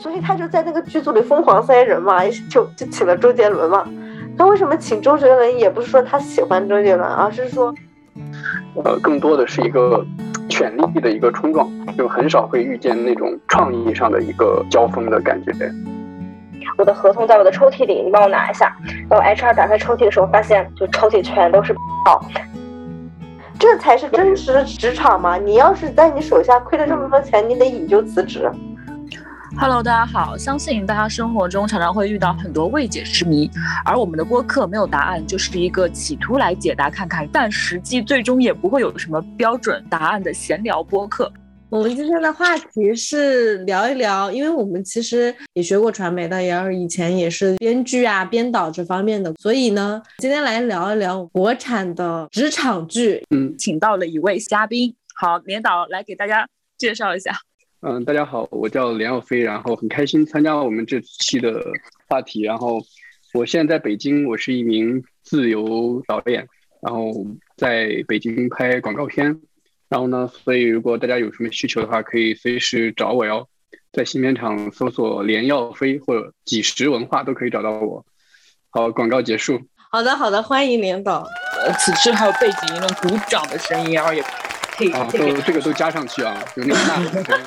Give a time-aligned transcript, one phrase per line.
[0.00, 3.86] 所以他就在那个剧组里疯狂塞人嘛，就就请了周杰伦嘛。
[4.38, 5.58] 他为什么请周杰伦？
[5.58, 7.74] 也不是说他喜欢周杰伦，而是说，
[8.82, 10.02] 呃，更多的是一个
[10.48, 11.68] 权力的一个冲撞，
[11.98, 15.52] 就很少会遇见那种创意上的一个交锋的感觉。
[16.78, 18.74] 我的合同在我的抽屉里，你帮我拿一下。
[19.10, 21.74] 然后 HR 打开抽屉的时候，发现就抽屉全都是
[22.06, 22.18] 哦，
[23.58, 25.36] 这才是真实的职场嘛！
[25.36, 28.50] 你要是在你手下亏了这么多钱，你得引咎辞职。
[29.58, 30.38] Hello，大家好！
[30.38, 33.50] 相信大家生活中常常会遇到很多未解之谜，
[33.84, 41.30] 而我们的播客没有答案，就是一个企图来解答看看，但实际最终也不会有什么标准答案的闲聊播客。
[41.68, 53.22] 我们今天的话题是聊一聊，因为我们其实也学过传媒的，也是以前也是编剧啊、编导这方面的，所以呢，今天来聊一聊国产的职场剧。
[53.30, 57.32] 嗯，请到了一位嘉宾，好，连导来给大家介绍一下。
[57.82, 61.64] 嗯，大家好，我叫连耀飞，然后很开心参加我们这期的
[62.06, 62.42] 话题。
[62.42, 62.78] 然后
[63.32, 66.46] 我现在在北京，我是一名自由导演，
[66.82, 67.10] 然后
[67.56, 69.40] 在北京拍广告片。
[69.88, 73.48] 然后呢，所以如果大家有什么需求的话，可以随时找我哟。
[73.92, 78.04] 在新片场搜索连耀飞或者几十文化都可以找到我。
[78.68, 79.58] 好，广告结束。
[79.90, 81.26] 好的，好的，欢迎领导。
[81.56, 84.22] 呃，此时还有背景音的鼓掌的声音，然后也。
[84.88, 87.40] 啊，都这个都加上去啊，有那个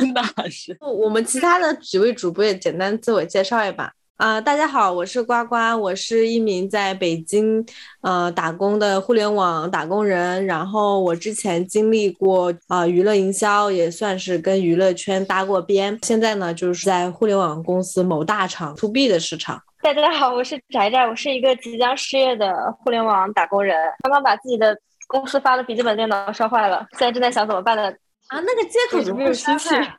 [0.14, 0.76] 那 那是。
[0.80, 7.64] 我们其他的几位主播也简单自我介绍一把啊，大家好，我是呱呱，我是一名在北京
[8.02, 19.62] 呃打工的互联网打工人，然后我之前经历过啊娱乐营销，也算是跟娱乐圈搭过边，现在呢就是在互联网公司某大厂 to B 的市场。
[19.80, 24.76] 大家好，我是宅宅，我是一个即将失业的互联网打工人，刚刚把自己的。
[25.08, 27.90] 公司发的笔记本电脑摔坏了，现在正在想怎么办呢？
[28.28, 29.98] 啊，那个接口怎么有摔坏？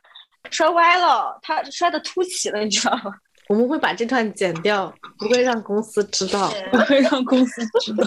[0.50, 3.12] 摔歪了，它摔的凸起了，你知道吗？
[3.50, 8.06] 我们会把这段剪掉，不会让公司知道， 不会让公司知道。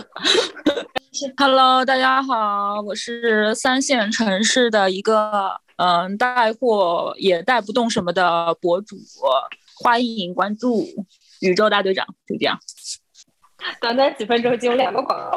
[1.38, 8.96] Hello，大家好，我是三线城市的一个嗯带货也带不动什么的博主，
[9.76, 10.88] 欢迎关注
[11.42, 12.58] 宇宙大队长，就这样。
[13.80, 15.33] 短短几分钟就有两个广告。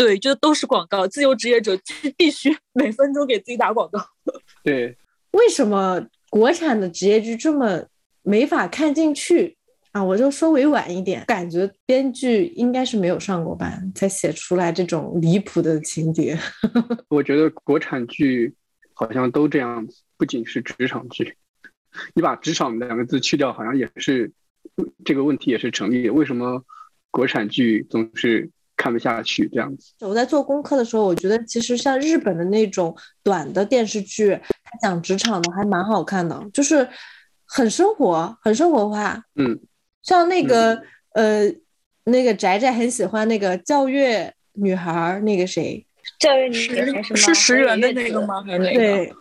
[0.00, 1.06] 对，就都是广告。
[1.06, 1.78] 自由职业者
[2.16, 4.02] 必须 每分钟给自己打广告。
[4.64, 4.96] 对，
[5.32, 7.84] 为什么国产的职业剧这么
[8.22, 9.58] 没法看进去
[9.92, 10.02] 啊？
[10.02, 16.38] 我就说委婉一点，感觉编剧应该是没有上过班才写出来这种离谱的情节。
[17.08, 18.54] 我觉得国产剧
[18.94, 21.36] 好像都这样子，不仅是职场剧，
[22.14, 24.32] 你把“职场”两个字去掉，好像也是
[25.04, 26.12] 这个问题也是成立的。
[26.14, 26.64] 为什么
[27.10, 28.48] 国产剧总是？
[28.80, 29.92] 看不下去这样子。
[30.00, 36.88] 我在做功课的时候，我觉得其实像日本的那种短的电视剧，它讲职场的还蛮好看的，就是
[37.44, 39.22] 很生活，很生活化。
[39.36, 39.60] 嗯，
[40.02, 40.80] 像那个
[41.12, 41.44] 呃，
[42.04, 45.86] 那个宅宅很喜欢那个教月女孩，那个谁？
[46.18, 48.42] 教育女孩是石原的那个吗？
[48.42, 48.78] 还是哪个？
[48.78, 49.12] 对。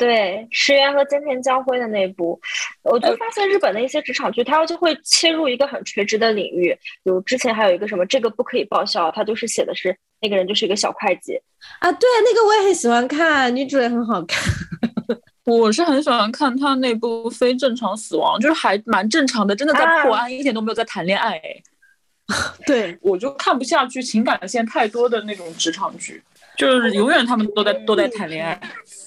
[0.00, 2.40] 对石原和真田将晖的那部，
[2.82, 6.74] 我就发现日本的一些职场剧，它就会切入一个很垂直的领域。
[7.04, 11.38] 比如之前还有一个什么，这个不可以报销，它就是写的是那个人就是一个小会计
[11.80, 11.92] 啊。
[11.92, 14.42] 对，那个我也很喜欢看，女主也很好看。
[15.44, 21.38] 我是很喜欢看他那部《非正常死亡》，就是还蛮正常的，真的在破案，一点都没有在谈恋爱。
[22.64, 26.22] 对， 我就看不下去情感线太多的那种职场剧。
[26.60, 28.54] 就是永远他们都在都在谈恋爱，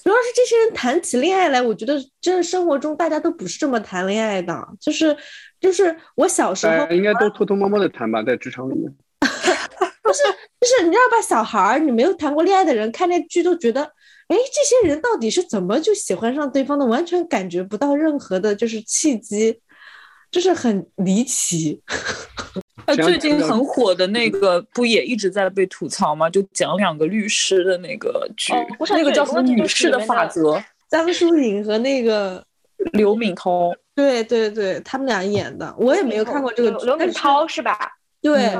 [0.02, 5.16] 主要是这些人谈起恋爱来，我觉得真的生活中大家都不是这么谈恋爱的，就是
[5.60, 8.92] 就是我小时候应该都偷偷摸摸的谈吧，在职场里面，
[10.02, 10.22] 不是
[10.60, 19.60] 就是你知道吧，小孩儿你没有谈过恋爱的人看那剧都觉得，哎，这些人到底是怎么就喜欢上对方的，完全感觉不到任何的就是契机，
[20.32, 21.80] 就是很离奇。
[22.86, 26.28] 他最近很火的那个不也一直在被吐槽吗？
[26.28, 28.52] 就讲两个律师的那个剧，
[28.90, 30.56] 那个叫什么《女士的法则》，
[30.88, 32.44] 张淑颖和那个
[32.92, 37.76] 刘敏涛，对对对，他们俩演的，我也没有看过这个刘敏涛是吧？
[38.24, 38.50] 对，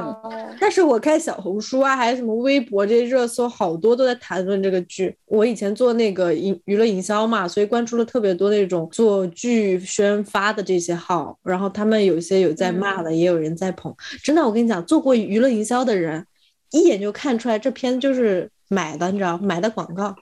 [0.61, 5.17] 但是我看小红书啊，还有什么微博这些热搜，好多都在谈论这个剧。
[5.25, 13.95] 我以前做那个营娱乐营销嘛，所以关注了特别多那种做剧宣发的这些号，然后他们有些有在骂的，也有人在捧。
[14.23, 16.27] 真的，我跟你讲，做过娱乐营销的人，
[16.71, 20.15] 一眼就看出来这片就是买的，你知道，买的广告。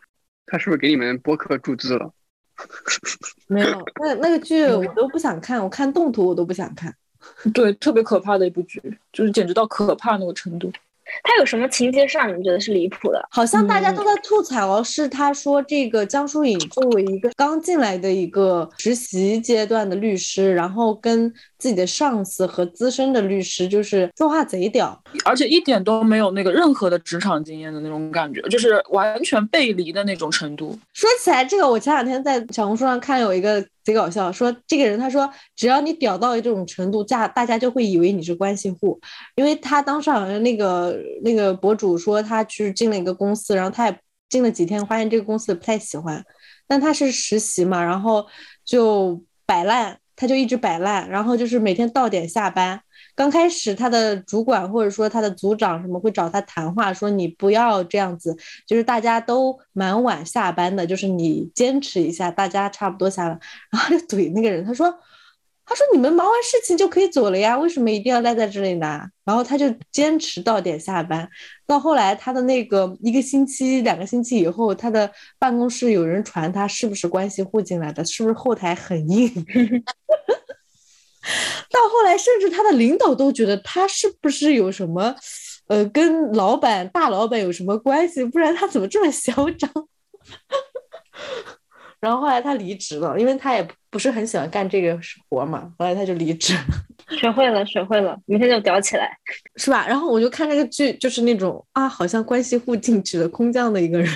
[0.46, 2.12] 他是不是给你们播客注资了？
[3.48, 6.94] 没有，那那个剧我都不想看，我看动图我都不想看。
[7.54, 8.80] 对，特别可怕的一部剧，
[9.12, 10.70] 就是简直到可怕那个程度。
[11.24, 13.22] 他有什么情节上你们觉得是离谱的？
[13.30, 30.78] 好像大家都在吐槽，是他说这个江疏影作为一个刚进来的一个实习阶段的律师，然后跟自己的上司和资深的律师就是说话贼屌，而且一点都没有那个任何的职场经验的那种感觉，就是完全背离的那种程度。
[30.94, 33.62] 说起来这个，我前两天在小红书上看有一个。
[33.84, 39.00] 贼搞笑，说这个人，他说只要你屌到这种程度，大大家就会以为你是关系户，
[39.34, 43.98] 因为他当时好像那个那个博主说他去进了一个公司，然后他也
[44.28, 46.24] 进了几天，发现这个公司不太喜欢，
[46.66, 48.26] 但他是实习嘛，然后
[48.64, 52.80] 就摆烂，他就一直摆烂，然后就是每天到点下班。
[53.14, 58.36] 刚开始，他的主管或者说他的组长什么会找他谈话，说你不要这样子，
[58.66, 63.38] 就是大家都蛮晚下班的，就是你坚持一下，大家差不多下了，
[63.70, 64.94] 然后就怼那个人，他说，
[65.72, 69.00] 他说你们忙完事情就可以走了呀，为什么一定要待在这里呢？
[69.24, 71.26] 然后他就坚持到点下班，
[71.66, 79.32] 到后来他的那个一个星期、两个星期以后，他的办公室有人传他是不是关系户进来的，是不是后台很硬？
[81.70, 85.16] 到后来，甚至他的领导都觉得他是不是有什么，
[85.68, 88.22] 呃，跟老板、大老板有什么关系？
[88.22, 89.70] 不然他怎么这么嚣张？
[92.02, 95.72] 然后后来他离职了，因为他也不是很喜欢干这个活嘛。
[95.78, 96.52] 后来他就离职，
[97.16, 99.16] 学会了，学会了，明天就屌起来，
[99.54, 99.86] 是吧？
[99.86, 104.10] 然后我就看这个剧，就是那种啊，好像关系户进去了，空降的一个人。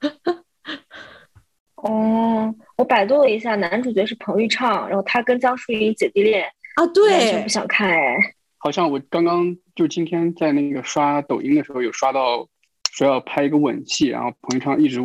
[1.82, 8.16] 哦，我百度了一下，男主角是彭昱畅，然后他跟江疏影姐弟恋啊，对，不想看哎。
[8.58, 12.46] 好像我刚刚就今天在那个刷抖音的时候有刷到，
[12.92, 15.00] 说要拍一个吻戏，然后彭昱畅一直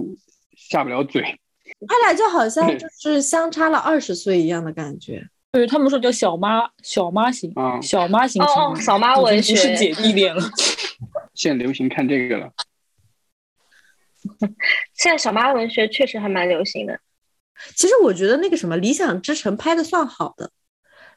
[0.56, 1.40] 下不了嘴。
[1.88, 5.28] 他俩就好像就是相差了二十岁一样的感觉。
[5.52, 10.42] 对他们说叫小妈小妈型啊，小妈型哦，小妈文学是姐弟恋了。
[11.34, 12.52] 现在流行看这个了。
[14.94, 17.00] 现在小妈文学确实还蛮流行的。
[17.76, 20.52] 其实我觉得那个什么《理想之城》拍的算好的，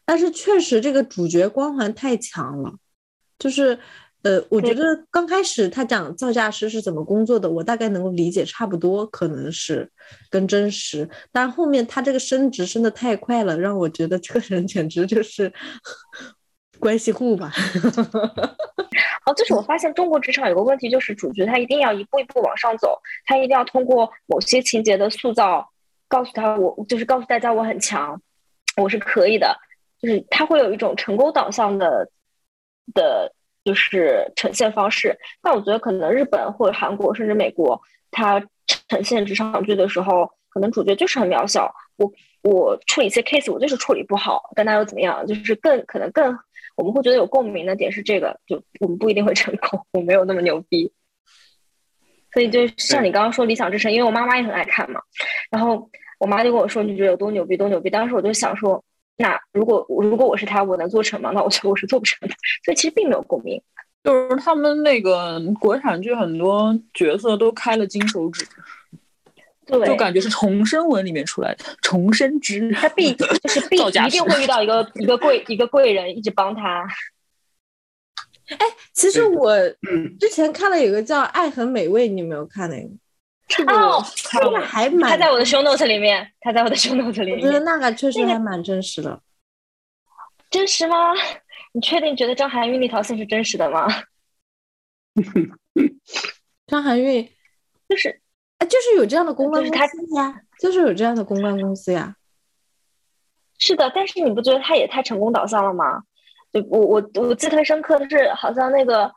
[0.04, 2.74] 但是确实这个主角光环太强了。
[3.38, 3.78] 就是
[4.22, 9.90] 呃，我觉得刚开始他讲造价师是怎么工作的，我大概能够理解，差不多可能是
[10.28, 11.08] 跟真实。
[11.32, 15.50] 但后面他这个升职升的太快了，让我觉得这个人简直就是
[16.78, 17.50] 关系户吧。
[19.24, 25.70] 哦，就是我发现中国职场有个问题，就是主角他一定要一步一步往上走，他一定要通过某些情节的塑造，
[26.08, 28.20] 告诉他我就是告诉大家我很强，
[28.76, 29.56] 我是可以的，
[30.00, 32.10] 就是他会有一种成功导向的
[32.92, 33.32] 的，
[33.64, 35.16] 就是呈现方式。
[35.42, 37.80] 但我觉得可能日本或者韩国甚至美国，
[38.10, 38.40] 它
[38.88, 42.12] 呈现职场剧的时候，可能主角就是很渺小，我
[42.42, 45.26] 我处理一些 case，我就是处理不好，但那又怎么样？
[45.26, 46.38] 就是更可能更。
[46.76, 50.90] 我们会觉得有共鸣的点是这个，就我们不一定会成功，我没有那么牛逼，
[52.32, 55.02] 所以就像你刚刚说《理想之城》，因为我妈妈也很爱看嘛，
[55.50, 58.82] 然后我妈就跟我说你觉得有多牛逼多牛逼，当时我就想说，
[59.20, 61.30] 那如果如果我是他，我能做成吗？
[61.34, 62.34] 那我觉得我是做不成的，
[62.64, 63.62] 所以其实并没有共鸣。
[64.02, 68.46] 就是他们那个国产剧很多角色都开了金手指。
[69.66, 76.88] 对就感觉是重生文里面出来的重生之，他必 就是必一定会遇到一个 一个贵一个贵人一直帮他。
[78.48, 79.54] 哎，其实我
[80.18, 82.88] 之前看了有个叫《爱很美味》，你有没有看那个？
[83.68, 84.04] 哦，
[84.34, 85.10] 那个还蛮……
[85.10, 87.46] 他在我的 show notes 里面，他在我的 show notes 里面。
[87.46, 89.20] 我觉得那个确实还蛮真实的。
[90.50, 91.12] 真实吗？
[91.72, 93.86] 你确定觉得张含韵那条线是真实的吗？
[96.66, 97.28] 张含韵
[97.88, 98.20] 就是。
[98.58, 102.14] 啊，就是有这样的公关公司呀，就是有这样的公关公司呀。
[103.58, 106.02] 是的，但是你不觉得他也太成功导向了吗？
[106.52, 109.10] 就我我我记得深刻的是，好像那个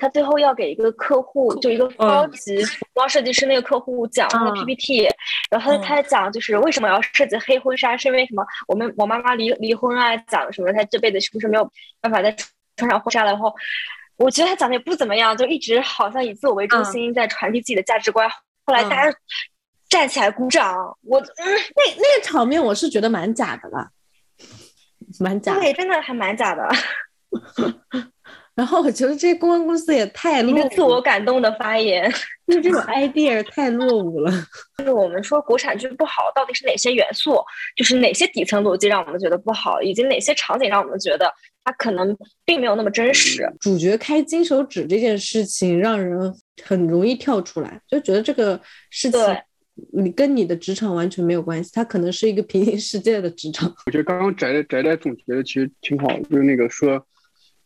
[0.00, 5.06] 他最后要给一个客户，就一个高级服装设计师那个客户讲那个 PPT，
[5.50, 8.42] 然后他他讲就是为什么要设计黑婚纱，是因为什么？
[8.66, 10.72] 我们我妈妈离离婚啊，讲什么？
[10.72, 12.34] 他这辈子是不是没有办法再
[12.76, 13.32] 穿上婚纱了？
[13.32, 13.54] 然后
[14.16, 18.26] 我觉得他讲的也不怎么样，就一直好像以自我为中心，在传递自己的价值观。
[18.64, 19.14] 后来大家
[19.88, 23.90] 站起来鼓掌，我嗯，那那个场面我是觉得蛮假的了，
[25.18, 26.68] 蛮假，对，真的还蛮假的。
[28.60, 32.12] 然后我觉得这公关公司也太落伍，自我感动的发言，
[32.46, 34.30] 就这种 idea 太落伍了。
[34.76, 37.38] 就是我们说国产剧不好，到底是哪些元素？
[37.74, 41.32] 就是哪些底层逻辑让我们觉得不好，以及哪些场景让我们觉得
[41.64, 42.14] 它可能
[42.44, 43.50] 并没有那么真实？
[43.60, 46.30] 主角开金手指这件事情让人
[46.62, 49.20] 很容易跳出来，就觉得这个事情
[49.94, 53.74] 你跟你的职场完全没有关系，它可能是一个平行世界的职场。
[53.86, 57.02] 我觉得刚刚宅宅宅总结的其实挺好，就是那个说。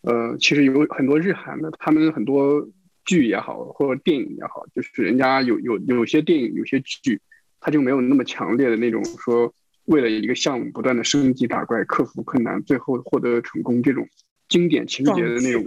[0.05, 2.69] 呃，其实有很多日韩的，他们很多
[3.05, 7.21] 剧也好，或者电影也好，就是人家有有有些电影、有些剧，
[7.61, 9.55] 它就没有那么强烈的那种说
[9.87, 14.07] 为了一个项目不断的升级打怪、克服困难，最后获得成功这种
[14.49, 15.65] 经典情节的那种。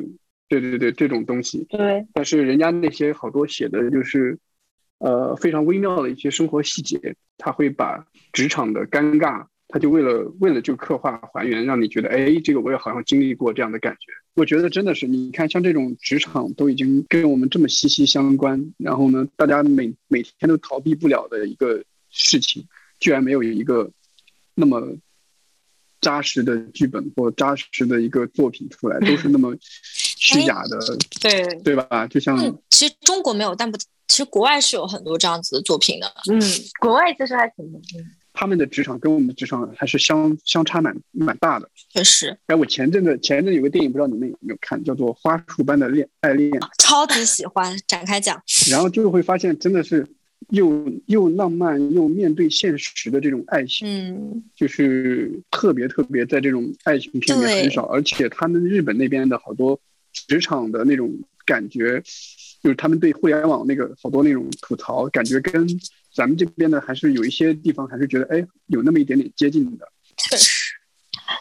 [0.50, 1.66] 对对对，这种东西。
[1.68, 2.08] 对。
[2.14, 4.40] 但是人家那些好多写的就是，
[5.00, 9.48] 呃，非常微妙的一些生活细节，他会把职场的尴尬。
[9.70, 14.12] 他就为了为了就刻画还原，让你觉得哎，这个我也好像经历过这样的感觉。
[14.36, 22.66] 我觉得真的是，你看像这种职场都已经跟我们这么息息相关，然后呢，大家每每天都逃避不了的一个事情，
[23.00, 23.92] 居然没有一个
[24.56, 24.96] 那么
[26.00, 30.80] 扎实的剧本或扎实的一个作品出来，都是那么 虚假的，
[31.20, 32.08] 对对吧？
[32.08, 32.38] 就像
[32.70, 36.08] 其实中国没有，但不，其实国外是有很多这样子的作品的。
[36.32, 36.40] 嗯，
[36.80, 37.82] 国外其实还挺多。
[38.40, 42.38] 他们的职场跟我们的职场还是相相差蛮蛮大的，确实。
[42.46, 48.40] 哎，我前阵子前阵有个电影，不知道你们有没有看，叫做《花束般的恋爱恋》，超级喜欢，展开讲。
[48.70, 50.08] 然后就会发现，真的是
[50.50, 59.80] 又又浪漫又面对现实的这种爱情，嗯，就是特别特别在这种爱情片里面很少，而且他们日本那边的好多
[60.14, 61.12] 职场的那种
[61.44, 62.04] 感觉，
[62.68, 65.66] 就是他们对互联网那个好多那种吐槽，感觉跟。
[66.14, 69.88] 咱们这边的，还是有一些地方还是觉得，哎，有那么一点点接近的。
[70.18, 70.50] 确实，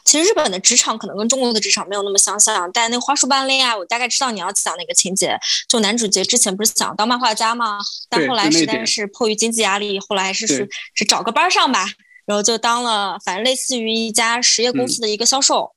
[0.05, 2.71] 其实日本的职场可能跟中国的职场没有那么相像。
[2.73, 5.37] 但那个花束般恋爱，我大概知道你要讲哪个情节。
[5.67, 7.79] 就男主角之前不是想当漫画家吗？
[8.11, 11.87] 但后来实在是迫于经济压力，后来还是是是找个班上吧，
[12.27, 15.71] 然后就当了，反正类似于一家实业公司的一个销售。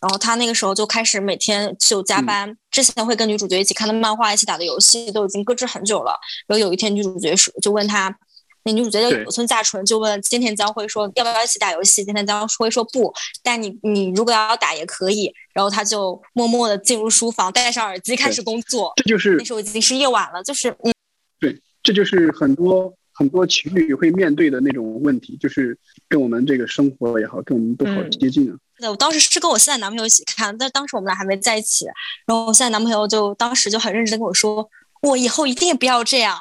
[0.00, 6.18] 然后他那个时候就开始每天就加班，之前会跟女主角一起看的漫画，一起打的游戏都已经搁置很久了。
[6.46, 8.16] 然后有一天女主角说，就问他。
[8.62, 12.04] 那女主角叫有村架纯，就问金田将辉说要不要一起打游戏。
[12.04, 13.10] 金田将辉说不，
[13.42, 15.32] 但你你如果要打也可以。
[15.54, 18.92] 然后他就默默的进入书房，戴上耳机开始工作。
[18.96, 20.92] 这就是那时候已经是夜晚了，就是嗯，
[21.40, 25.76] 对，这就是很多很多情侣会面对的那种问题，就是
[26.08, 28.56] 跟我们这个生活也好，跟我们都好接近啊。
[28.78, 31.84] 对，我当时是跟我现在男朋友一起看，但当时我们俩还没在一起。
[32.24, 34.66] 然后我现在男朋友就当时就很认真的跟我说，
[35.02, 36.38] 我以后一定不要这样。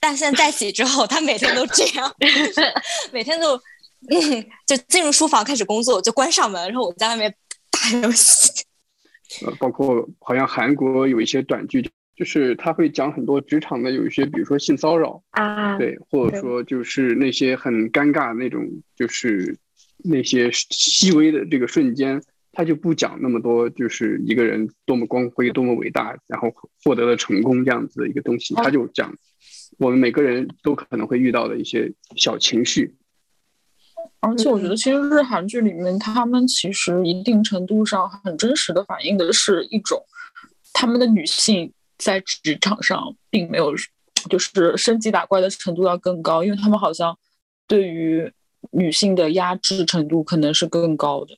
[0.00, 2.12] 但现在在一起之后，他每天都这样，
[3.12, 3.56] 每天都
[4.66, 7.32] 就进入书房开始工作，就关上门，然后我在外面
[7.70, 8.50] 打游戏。
[9.46, 19.56] 呃，包括好像韩国有一些短剧，就是他会讲很多职场的有一些，比如说性骚扰啊，对，或者说就是那些很尴尬那种，就是
[19.98, 22.20] 那些细微的这个瞬间，
[22.52, 29.14] 他就不讲那么多，就是一个人多么光辉、多么伟大，然后获得了成功这样子的一个东西，他就讲。
[29.78, 32.96] 我们每个人都可能会遇到的一些小情绪，
[34.18, 40.02] 而且我觉得，其实日韩剧里面，他们其实一定程度上很真实的反映的是一种
[40.72, 43.74] 他们的女性在职场上并没有
[44.30, 47.16] 就是升级打怪的程度要更高，因为他们好像
[47.66, 48.32] 对于
[48.70, 51.36] 女性的压制程度可能是更高的。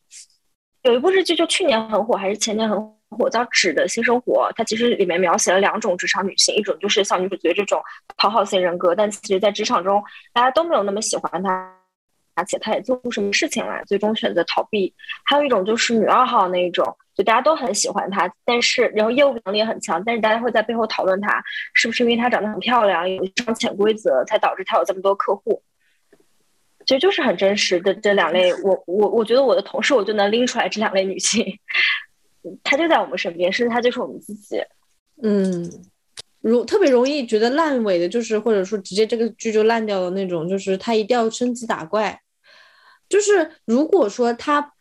[0.82, 2.78] 有一部日剧就去年很火，还是前年很。
[3.12, 7.82] 火叫《纸的新生活》，它其实里面描写了两种职场女性，一种就是像女主角这种
[8.16, 10.00] 讨好型人格，但其实在职场中
[10.32, 11.76] 大家都没有那么喜欢她，
[12.40, 14.90] 而且她也做出什么事情来，最终选择逃避；
[15.24, 21.42] 还有一种就是女二号那一种，就大家都很喜欢她，但是然后业务能力也很强，但是大家会在背后讨论她
[21.74, 25.62] 是不是因为她长得很漂亮，有一双潜规则才导致她有这么多客户。
[26.86, 31.46] 其实就是很真实的这两类，我我我觉得我的同事我就能拎出来这两类女性。
[32.64, 34.56] 她就在我们身边，甚至她就是我们自己。
[35.22, 35.70] 嗯，
[36.40, 42.18] 容特别容易觉得烂尾的，就是或者说直接这个剧就烂掉的那种，就是她一定要升级打怪。
[43.10, 44.72] 就是如果说他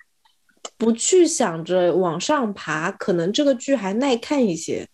[0.77, 4.87] 不去想着往上爬，可能这个剧还耐看一些。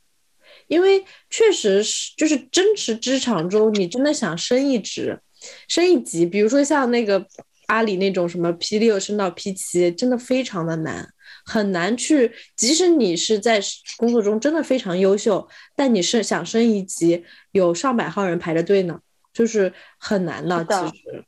[0.67, 5.19] 因为确实是，就是真实职场中，你真的想升一职、
[5.67, 7.23] 升一级，比如说像那个
[7.67, 11.07] 阿里那种什么 P 六升到 P 七，真的非常的难。
[11.45, 13.61] 很难去，即使你是在
[13.97, 18.99] 工作中真的非常优秀，但你是想升一级，有上百号人排着队呢，
[19.31, 20.65] 就是很难的。
[20.65, 21.23] 其实，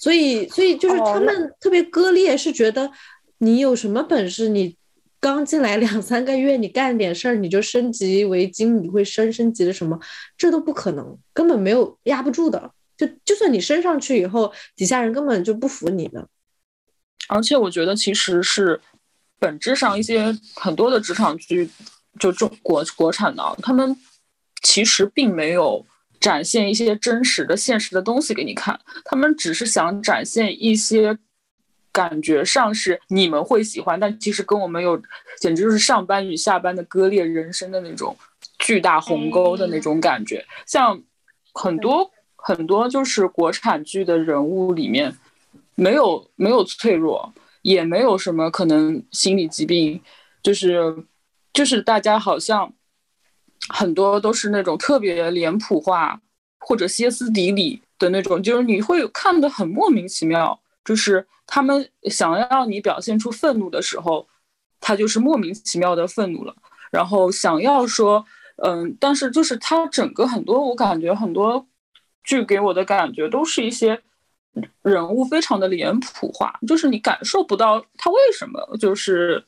[0.00, 2.90] 所以，所以就是他们特别割裂，是觉得
[3.38, 4.76] 你有什么本事，你
[5.20, 10.00] 刚进来两三个月，你干点事儿你就升级为经理，会升升级的什么，
[10.36, 12.72] 这都不可能，根本没有压不住的。
[12.96, 16.26] 就就算你升上去以后，底下人根本就不服你的。
[17.28, 18.80] 而且我觉得其实是。
[19.42, 21.66] 本质上，一些很多的职场剧，
[22.18, 23.96] 就中国国产的，他们
[24.60, 25.86] 其实并没有
[26.20, 31.18] 展现一些真实的、现实的东西给你看，他们只是想展现一些
[31.90, 35.00] 感觉上是你们会喜欢，但其实跟我们有
[35.40, 38.16] 简直就是上班与下班的割裂人生的那种
[38.58, 40.44] 巨大鸿沟的那种感觉。
[40.66, 41.02] 像
[41.52, 45.16] 很多很多就是国产剧的人物里面，
[45.74, 50.00] 没有没有脆弱，也没有什么可能心理疾病，
[50.42, 51.04] 就是
[51.52, 52.72] 就是大家好像
[53.68, 56.20] 很多都是那种特别脸谱化
[56.58, 64.26] 或者歇斯底里的那种，就是你会看得很莫名其妙，就是他们想要让你表现出愤怒的时候。
[64.82, 66.56] 他就是莫名其妙的愤怒了，
[66.90, 68.24] 然后想要说，
[68.64, 71.66] 嗯，但是就是他整个很多，我感觉很多
[72.24, 74.00] 剧给我的感觉都是一些
[74.80, 79.44] 人物非常的脸谱化，就是你感受不到他为什么就是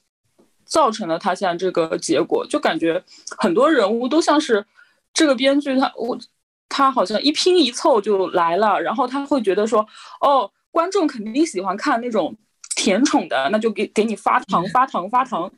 [0.73, 3.03] 造成了他现在这个结果，就感觉
[3.37, 4.65] 很多人物都像是
[5.13, 6.19] 这个编剧他我
[6.69, 9.87] 他好像一拼一凑就来了，然后他会觉得说，
[10.21, 12.35] 哦，观众肯定喜欢看那种。
[12.75, 15.49] 甜宠的，那就给给你发糖发糖发糖。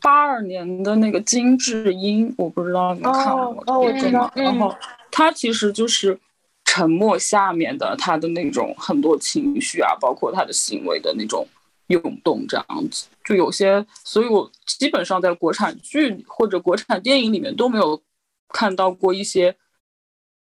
[0.00, 3.62] 八二年的那个金智英，我不知道你看过吗？
[3.66, 4.30] 哦，我知道。
[4.34, 4.74] 然后
[5.10, 6.18] 他其实就是
[6.64, 11.46] 沉默下面的他的那种很多情绪啊，包括他的行为的那种
[11.88, 13.06] 涌动，这样子。
[13.24, 18.02] 就有些，所以我基本上在国产剧或者国产电影里面都没有
[18.48, 19.56] 看到过一些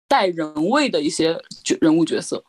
[0.08, 2.44] 带人味的一些角人物角色。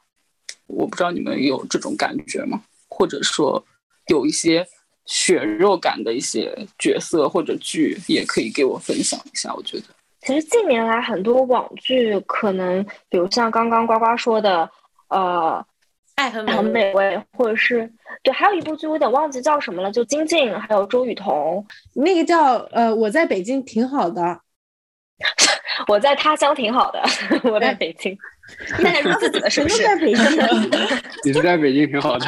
[0.68, 2.62] 我不知道你们有这种感觉吗？
[2.88, 3.64] 或者说
[4.08, 4.66] 有一些
[5.06, 9.54] 血肉感的一些角色或者剧，也可以给我分享一下。
[9.54, 9.86] 我觉得，
[10.22, 14.70] 其实近年来很多网剧，可能比如像刚刚呱呱说的，
[15.10, 15.66] 呃，
[16.22, 24.40] 爱很美味，或者是对，还有一部剧我有点忘记叫什么了，就金靖还有周雨彤，那个叫呃，我在北京挺好的。
[25.88, 27.02] 我在他乡挺好的，
[27.50, 28.16] 我在北京，
[28.80, 29.84] 那还是自己的城市。
[29.84, 30.26] 在北京，
[31.24, 32.26] 你是在北京挺好的，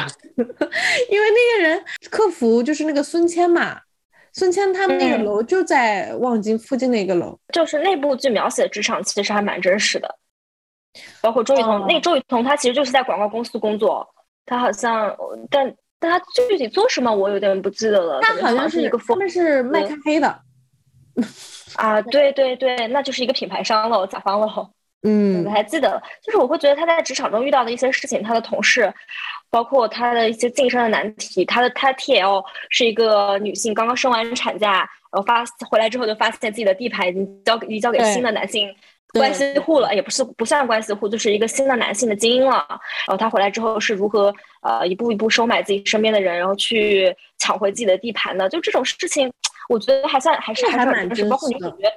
[1.10, 3.80] 因为那个人客服就是那个孙谦嘛，
[4.32, 10.16] 孙谦他们那个楼就在望京附近的一个楼，就是那部剧描写职场其实还蛮真实的，
[11.20, 14.06] 包括周雨彤，那个周雨彤她其实就是在广告公司工作，
[14.46, 15.14] 她好像，
[15.50, 20.40] 但但她具体做什么我有点不记得了，她好像是一个，他们是卖咖啡的。
[21.76, 24.70] 啊，对对对，那就是一个品牌商了，甲方了。
[25.06, 28.92] 嗯，我还记得，就是我会觉得他在职场中遇到的一些事情，他的同事，
[29.50, 38.74] 包括他的一些晋升的难题，他的他 T L 是一个女性，刚刚生完产假，然后发回来之后就发现自己的地盘已经交给已交给新的男性
[39.14, 42.66] 关系户了，也不是不算关系户，就是一个新的男性的精英了。
[43.06, 48.48] 然后他回来之后是如何呃一步一步收买自己身边的人，然后去抢回自己的地盘的？
[48.48, 49.32] 就这种事情。
[49.68, 51.90] 我觉得还算还是还蛮是包括女主角，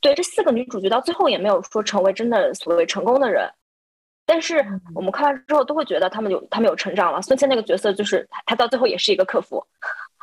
[0.00, 3.46] 对这四个女主角到最后也没有说成为真的所谓成功的人，
[4.24, 7.20] 但是我们看完之后都会觉得他们有他们有成长了。
[7.20, 9.62] 孙茜那个角色就是她到最后也是一个客服，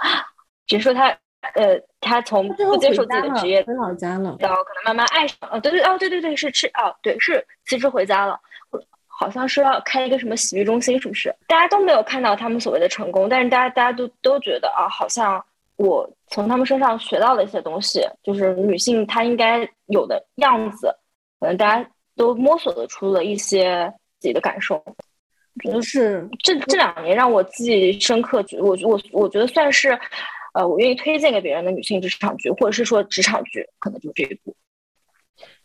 [0.65, 1.15] 只是说她
[1.55, 8.39] 呃他从不接受自己的职业回老家了，到可能慢慢爱上哦对对哦对对对是吃哦对是辞职回家了，
[9.07, 11.35] 好像是要开一个什么洗浴中心是不是？
[11.47, 15.43] 大家都没有看到他们所谓的成功，但是大家大家都都觉得啊好像。
[15.81, 20.93] 我从他们身上学到了一些东西，就是女性她应该有的样子，
[21.39, 24.75] 可能大家都摸索得出了一些自己的感受。
[25.63, 29.97] 觉得是这这两年让我记忆深刻，我我我觉得算是，
[30.53, 34.55] 呃，我愿意推荐给别人的女性职场剧，或者是说职场剧，可能就这一部。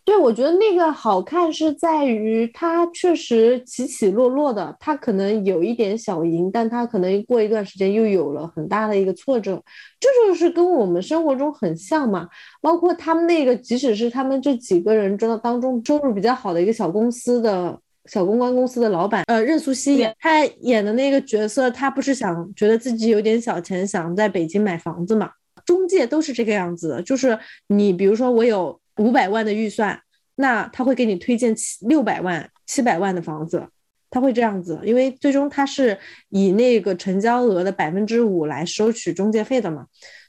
[0.05, 9.59] 对，我觉得那个好看是在于它确实起起落落的，它可能有一点小赢，但它可能过一段时间又有了很大的一个挫折，
[9.99, 12.29] 这就是跟我们生活中很像嘛。
[12.61, 25.31] 包括他们那个，即使是他们这几个人中当中收入比较好的一个小公司的小公关公司的老板，呃，任素汐演她演的那个角色，她不是想觉得自己有点小钱，想在北京买房子嘛？
[25.65, 27.37] 中介都是这个样子的，就是
[27.67, 28.79] 你比如说我有。
[28.97, 29.99] 五百万的预算，
[30.35, 33.67] 那他会给你推荐七六百万、七百万的房子，
[34.09, 35.97] 他会这样子，因为最终他是
[36.29, 39.85] 以那个成交额的百分之五来收取中介费的嘛。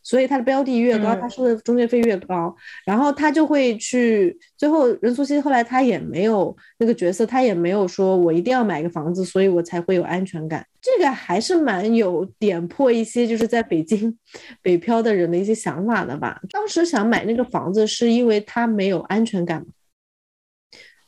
[0.07, 4.39] 所以它的标的越高，他收的中介费越高，然后他就会去。
[4.57, 10.65] 最后任素汐后来他也没有那个角色，他也没有说我一定要买个房子，所以我才会有安全感。
[10.81, 14.17] 这个还是蛮有点破一些就是在北京
[14.63, 16.41] 北漂的人的一些想法的吧。
[16.51, 19.67] 当时想买那个房子是因为他没有安全感，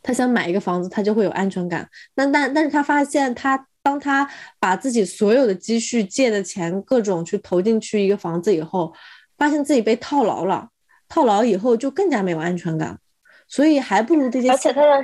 [0.02, 1.88] 他想买一个房子，他就会有安全感。
[2.16, 3.67] 那但但是他发现他。
[3.88, 4.28] 当他
[4.60, 8.92] 把自己所有的积蓄、借的钱各种去投进去一个房子以后，
[9.38, 10.68] 发现自己被套牢了。
[11.08, 13.00] 套牢以后就更加没有安全感，
[13.48, 15.02] 所以还不如这些，而且他的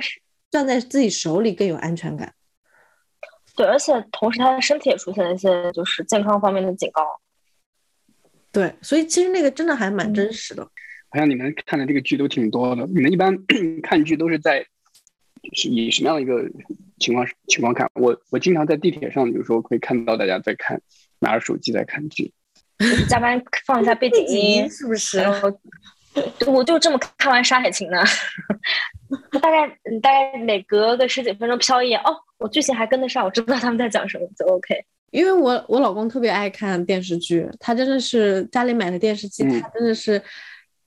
[0.51, 2.35] 攥在自己手里更有安全感。
[3.55, 7.01] 对，而且同时他的身体也出现了一些就是健康方面的警告。
[8.51, 10.63] 对，所以其实那个真的还蛮真实的。
[11.09, 12.85] 好像你们看的这个剧都挺多的。
[12.85, 13.35] 你们一般
[13.81, 14.63] 看剧都是在
[15.53, 16.47] 是以什么样的一个
[16.99, 17.89] 情况情况看？
[17.95, 20.81] 我我经常在地铁上，有时候会看到大家在看，
[21.19, 22.31] 拿着手机在看剧。
[23.07, 25.19] 加班放一下背景音，是不是？
[25.19, 25.51] 然后
[26.47, 28.03] 我就这么看完《山海情》呢，
[29.39, 29.67] 大概
[30.01, 34.83] 大概每隔个十几分钟瞟一眼，哦，我剧情还跟得上，我知道他们在讲什么，就 OK。
[35.11, 40.21] 因为我我老公特别爱看电视剧，他真的是家里买的电视机，他真的是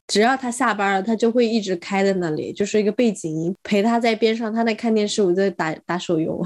[0.08, 6.42] 只要他下班了，他就会一直开在那里，就是一个背景音，陪他在边上，他在看电视，我在打打手游。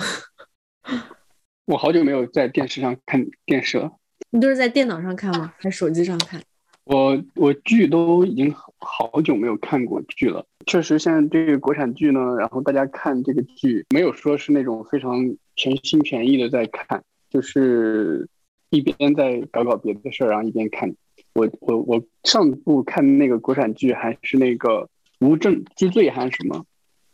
[1.66, 3.92] 我好久没有在电视上看电视了。
[4.30, 5.54] 你都是在电脑上看吗？
[5.58, 6.42] 还是手机上看？
[6.84, 10.44] 我我剧都已经好久没有看过剧了。
[10.66, 18.28] 确实，现在这个国产剧呢，然后大家看这个剧，没有说是那种非常全心全意的在看，就是
[18.70, 20.92] 一边在搞搞别的事儿，然后一边看。
[21.34, 24.88] 我我我上部看那个国产剧还是那个
[25.26, 26.64] 《无证之罪》还是什么？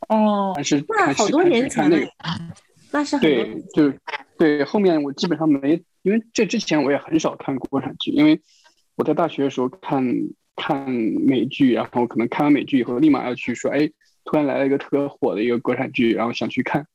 [0.08, 2.10] 哦，还是那好多年前那个，
[2.92, 3.92] 那是对，就
[4.38, 4.64] 对。
[4.64, 5.82] 后面我基本上没。
[6.02, 8.40] 因为这之前我也很少看国产剧，因为
[8.94, 10.02] 我在大学的时候看
[10.56, 13.90] 看美剧，然后可能看完美剧以后，立马要去说，哎，
[14.24, 16.86] 突然来了一个特别火的一个国产剧，然后想去看，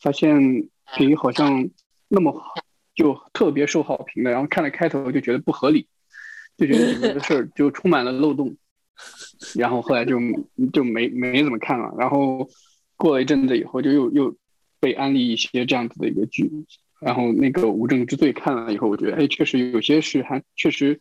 [0.00, 1.68] 发现诶好像
[2.08, 2.54] 那么好，
[2.94, 5.88] 就特别受好评的，然后看了开头就觉得不合理，
[6.66, 8.56] 就觉得整个的事儿就充满了漏洞，
[9.56, 10.18] 然后后来就
[10.72, 12.48] 就没没怎么看了，然后
[12.96, 14.36] 过了一阵子以后，就又又
[14.80, 16.50] 被安利一些这样子的一个剧。
[17.00, 21.00] 然后那个无证之罪看了以后，我觉得哎，确实有些是还确实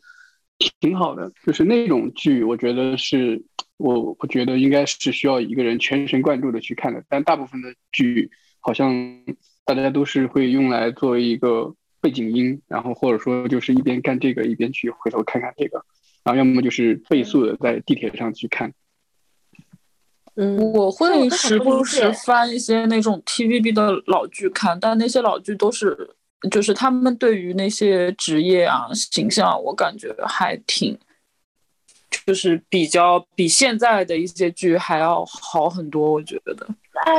[0.80, 3.44] 挺好的，就是那种剧，我觉得是
[3.78, 7.04] 我我觉得应该是需要一个人全神贯注的去看的。
[7.08, 8.96] 但大部分的剧好像
[9.64, 15.86] 大家都是会用来作为一个背景音，然后或者说就是一边干这个一边去回头看看这个，
[16.24, 18.74] 然后要么就是倍速的在地铁上去看。
[20.36, 26.16] 嗯，我会时不时翻一些那种 TVB 的老剧看，但那些老剧都是，
[26.50, 30.98] 就是他们对于那些职业啊、形象，我感觉还挺，
[32.26, 36.10] 就是比较比现在的一些剧还要好很多。
[36.14, 36.56] 我觉得，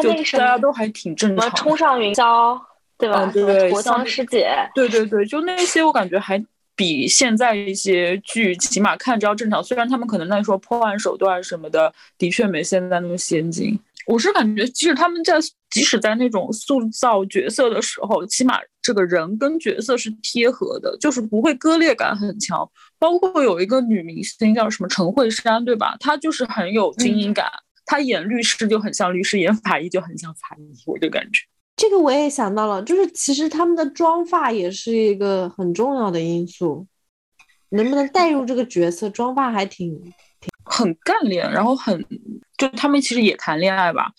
[0.02, 1.50] 就大家都还挺正常。
[1.50, 2.58] 冲上云霄，
[3.02, 3.30] 对吧？
[3.32, 6.42] 对，国江师姐，对对对，就那些我感觉还。
[6.74, 13.78] 比现在一些剧起码看着要正常，虽然他们可能那时候破案手段什么的的确没现在那么先进。
[14.06, 15.34] 我是感觉，即使他们在
[15.68, 22.68] 即使在那种塑造角色的时候，起码这个人跟角色是贴合的，就是不会割裂感很强。
[22.98, 25.94] 包括有一个女明星叫什么陈慧珊，对吧？
[26.00, 27.46] 她就是很有精英感，
[27.84, 31.42] 她演律师就很像律师，演法医就很像法医，我就感觉。
[31.82, 36.86] 这个我也想到了，就是其实他们的妆发也是一个很重要的因素，
[37.70, 40.00] 能不能带入这个角色，妆发还挺
[40.40, 42.06] 挺很干练，然后很
[42.56, 44.12] 就他们其实也谈恋爱吧，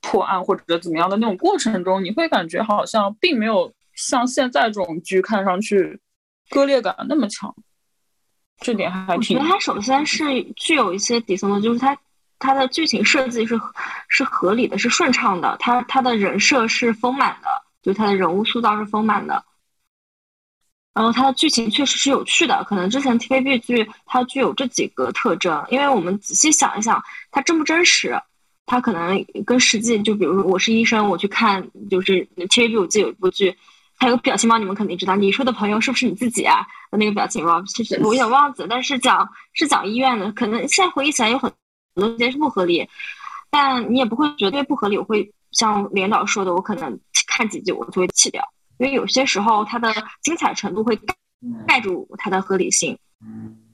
[0.00, 6.00] 破案或者怎么样的那种过程中，你会感觉好像并没有像现在这种剧看上去
[6.48, 7.54] 割裂感那么强，
[8.56, 9.36] 这点还挺。
[9.36, 11.94] 我觉得它首先是具有一些底层的，就是它。
[12.42, 13.58] 它的剧情设计是
[14.08, 15.56] 是合理的，是顺畅的。
[15.60, 17.48] 它它的人设是丰满的，
[17.82, 19.44] 就它的人物塑造是丰满的。
[20.92, 22.64] 然后它的剧情确实是有趣的。
[22.64, 27.00] 可能之前 TVB 剧它具有这几个特征，因为我们仔细想一想，
[27.30, 28.20] 它真不真实？
[28.66, 33.56] 它可能跟实际，就比如说我是医生，我去看就是 TVB，我记得有一部剧，
[33.98, 35.14] 它有个表情包，你们肯定知道。
[35.14, 36.66] 你说的朋友是不是你自己啊？
[36.90, 41.52] 那个表情包，其实我有点忘记了，但是讲是讲医院的，可能现在回忆起来有很。
[41.94, 42.88] 很多些是不合理，
[43.50, 44.96] 但你也不会绝对不合理。
[44.96, 48.42] 我会像连导说的，我可能看几集我就会弃掉，
[48.78, 50.98] 因为有些时候它的精彩程度会
[51.66, 52.98] 盖住它的合理性。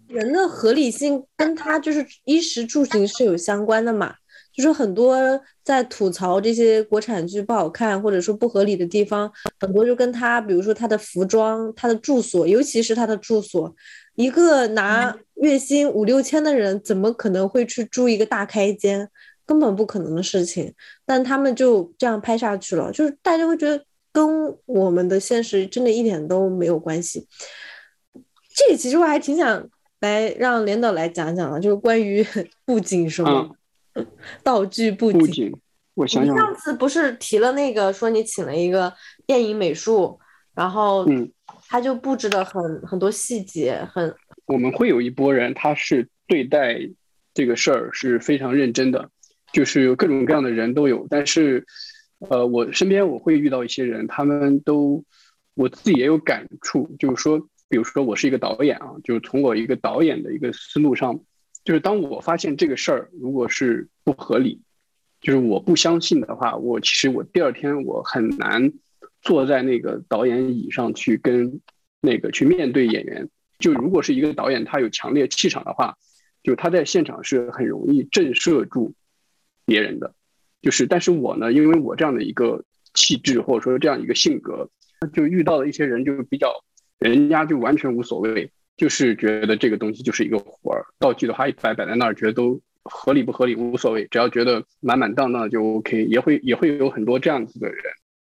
[0.09, 4.15] 人的合理性跟他就是衣食住行是有相关的嘛？
[4.55, 5.17] 就是很多
[5.63, 13.73] 在吐槽这些国产剧不好看或者说不合理的地方，很多就跟他，比如说他的服装、他的住所，尤其是他的住所。
[14.19, 19.09] 一个拿月薪五六千的人，怎么可能会去住一个大开间？
[19.47, 20.75] 根本不可能的事情。
[21.07, 27.29] 但他们就这样拍下去了，就是大家会觉得跟我们的现实真的一点都没有关系。
[28.57, 29.69] 这个其实我还挺想
[30.01, 32.27] 来让连导来讲讲的，就是关于
[32.67, 33.55] 布景什么，
[34.43, 35.57] 道具布景。
[35.95, 38.93] 我想想，上次不是提了那个说你请了一个
[39.25, 40.19] 电影美术，
[40.57, 41.31] 然后嗯。
[41.69, 44.15] 他就布置的很很多细节，很
[44.47, 46.81] 我们会有一波人，他是对待
[47.35, 49.11] 这个事儿是非常认真的，
[49.53, 51.07] 就是有各种各样的人都有。
[51.11, 51.67] 但是，
[52.19, 55.05] 呃，我身边我会遇到一些人，他们都
[55.55, 61.21] 我自己也有感触，就是说，比如说我是一个导演啊，就是从我一个导演的一个思路上
[61.65, 64.63] 就是当我发现这个事儿如果是不合理，
[65.21, 68.73] 就是我不相信的话，我其实我第二天我很难
[69.23, 71.61] 坐在那个导演椅上去跟
[72.01, 73.29] 那个去面对演员。
[73.59, 75.97] 就如果是一个导演，他有强烈气场的话，
[76.43, 78.95] 就他在现场是很容易震慑住
[79.67, 80.15] 别人的。
[80.63, 84.71] 就是，但是我呢，因为我这样的一个气质或者说这样一个性格，
[85.13, 86.53] 就遇到了一些人，就比较，
[86.99, 96.05] 人家就完全无所谓，就是觉得这个东西就是一个活儿，道具的话一摆摆在那儿，觉得都合理不合理无所谓，只要觉得满满当当就 OK。
[96.05, 97.79] 也会也会有很多这样子的人，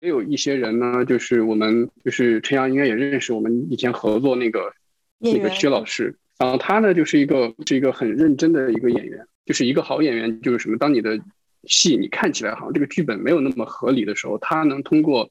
[0.01, 4.73] 也有一些人呢，就是我们就是陈阳应该也认识，我们以前合作那个。
[5.21, 10.79] 那个薛老师，然后他呢就是一个是一个很认真的一个演员，就是一个好演员，就是什么？
[10.79, 11.19] 当你的
[11.65, 15.29] 戏你看起来好像这个剧本没有那么合理的时候，他能通过，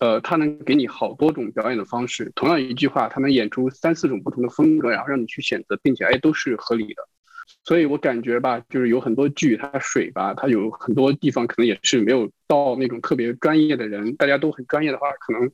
[0.00, 7.08] 呃，他能给你好多种表演的方式，同样一句话，他能演出三四种不同的风格，然后让你去选择，并且哎都是合理的。
[7.64, 15.50] 所以我感觉吧，就是有很多剧它水吧，它有很多地方可能也是没有到那种特别专业的人，大家都很专业的话，可能。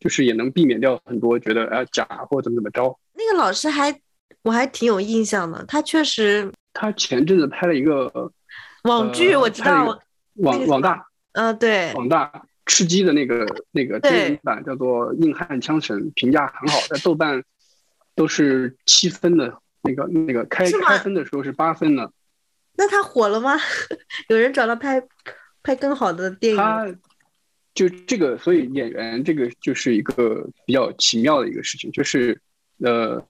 [0.00, 2.98] 就是也能避免掉很多觉得啊假或者怎么怎么着。
[3.14, 3.96] 那个老师还
[4.42, 6.50] 我还挺有印象的，他确实。
[6.72, 8.10] 他前阵子拍了一个
[8.82, 9.96] 网剧，我知道。
[10.34, 11.06] 网网大。
[11.34, 11.94] 嗯，对。
[11.94, 12.32] 网大
[12.66, 17.44] 吃鸡的那个那个电影版叫做《硬汉枪神》，评价很好，在豆瓣
[18.16, 19.61] 都是七分的。
[19.82, 22.10] 那个那个开开分的时候是八分呢。
[22.76, 23.56] 那他火了吗？
[24.28, 25.02] 有人找他拍
[25.62, 26.56] 拍更好的电影？
[26.56, 26.86] 他
[27.74, 32.40] 就这个，所以演员这个就是一个比较奇妙的一个事情，就是，
[32.78, 33.22] 呃，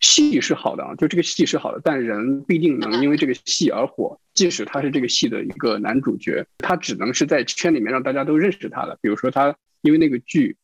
[0.00, 4.18] 戏是好的啊，就这个戏是好的，但人不一定能因为这个戏而火。
[4.34, 8.98] 即使他是这个戏的一个男主角，他只能是在圈里面让大家都认识他了。
[9.00, 10.56] 比如说他因为那个剧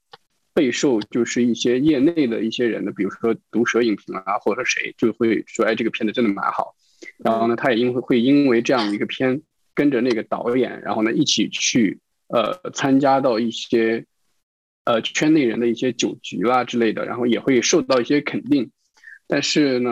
[0.55, 6.75] 备受就是一些业内的一些人的，比如说毒舌影评啊，或者说谁就会说，哎，这个片子真的蛮好。
[7.19, 9.43] 然后呢，他也因为会因为这样一个片
[9.75, 11.99] 跟着那个导演，然后呢一起去。
[12.29, 14.07] 呃，参加到一些
[14.87, 18.71] 呃圈内人的一些酒局啦之类的，然后也会受到一些肯定。
[19.29, 19.91] 但是呢，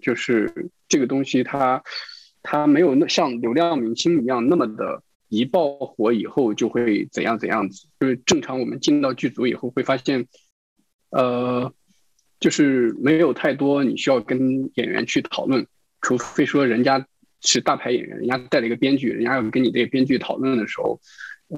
[0.00, 1.82] 就是这个东西它
[2.42, 5.02] 它没有那像流量明星一样那么的
[5.36, 7.88] 一爆火以后就会怎样怎样子。
[8.00, 10.26] 就是正常我们进到剧组以后会发现，
[11.10, 11.72] 呃，
[12.40, 15.66] 就是没有太多你需要跟演员去讨论，
[16.00, 17.06] 除非说人家
[17.40, 21.00] 是大牌演员，人家带了一个编剧，人家要跟你这个编剧讨论的时候。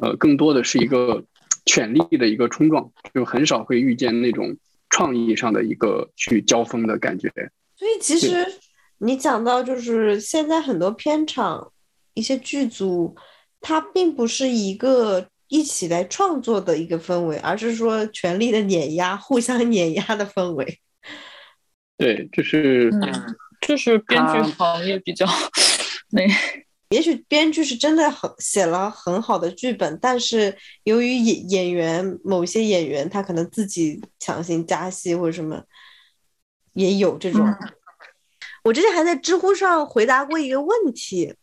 [0.03, 1.25] 呃，更多的是一个
[1.65, 4.57] 权力的一个冲撞，就很少会遇见那种
[4.91, 7.31] 创意上的一个去交锋的感觉。
[7.77, 8.45] 所以其实
[8.99, 11.73] 你讲到，就是现在很多片场、
[12.15, 13.15] 一些剧组，
[13.69, 20.79] 它并不是一个一起来创作的一个氛围，而是说权力的碾压、互相碾压的氛围。
[21.99, 22.89] 对，就是，
[23.61, 25.27] 就是编剧行业比较
[26.11, 26.23] 那。
[26.91, 35.61] 也许编剧是真的很写了很好的剧本，但是由于演演员某些演员他可能自己强行加戏或者什么，
[36.75, 37.45] 也有这种。
[38.63, 41.35] 我之前还在知乎上回答过一个问题，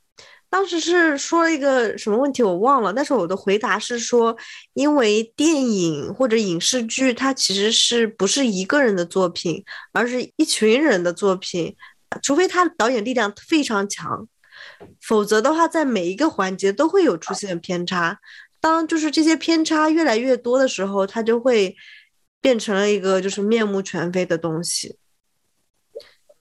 [0.54, 4.38] 当时是说了一个什么问题我忘了，但是我的回答是说，
[4.76, 9.64] 因为电影或者影视剧它其实是不是一个人的作品，
[9.94, 11.76] 而是一群人的作品，
[12.22, 14.28] 除非他导演力量非常强。
[15.02, 18.20] 否则的话，在每一个环节都会有出现偏差。
[18.62, 21.76] 当就是这些偏差越来越多的时候，它就会
[22.40, 24.98] 变成了一个就是面目全非的东西。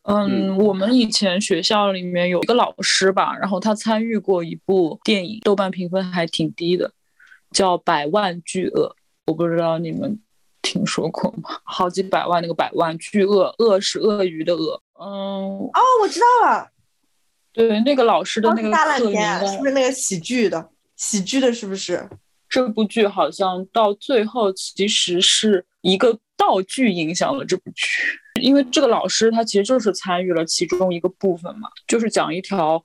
[0.05, 6.93] 嗯，我们以前学校里面有一个老师吧，然后他参与过一部电影，豆瓣评分还挺低的，
[7.53, 8.89] 叫《百万巨鳄》。
[9.27, 10.21] 我不知道你们
[10.61, 11.61] 听说过吗？
[11.63, 14.83] 好几百万那个百万巨鳄，鳄是鳄鱼的鳄。
[14.99, 16.69] 嗯，哦，我知道了。
[17.53, 20.71] 对那个老师的那个大烂片，是不是那个喜剧的？
[20.97, 22.09] 喜剧的，是不是？
[22.53, 27.87] 这部剧好像到最后其实是一个道具影响了这部剧，
[28.43, 32.85] 因为这个老师他其实就是参与了其中一个部分嘛，就是讲一条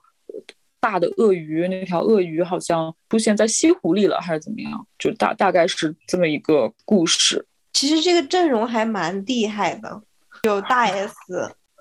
[0.79, 4.87] 大的鳄鱼，那条鳄鱼好像出现在西湖里了，还是怎么样？
[4.97, 7.45] 就大大概是这么一个故事。
[7.73, 10.01] 其实这个阵容还蛮厉害的，
[10.43, 11.11] 有大 S、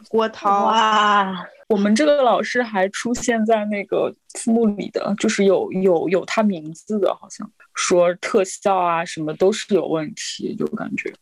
[0.09, 1.33] 郭涛啊。
[1.69, 11.13] 我们这个老师还出现在那个字幕里的，就是有有有他名字的，好像说特效啊什么都是有问题，就感觉。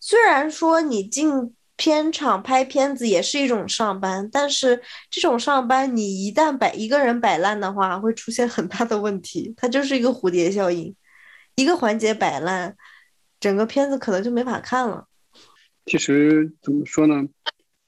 [0.00, 9.54] 虽然说你进片场拍片子也是一种上班，但是这种上班你一旦摆一个人摆烂的话，会出现很大的问题。
[9.56, 10.92] 它就是一个蝴蝶效应，
[11.54, 12.76] 一个环节摆烂，
[13.38, 15.06] 整个片子可能就没法看了。
[15.86, 17.28] 其实怎么说呢？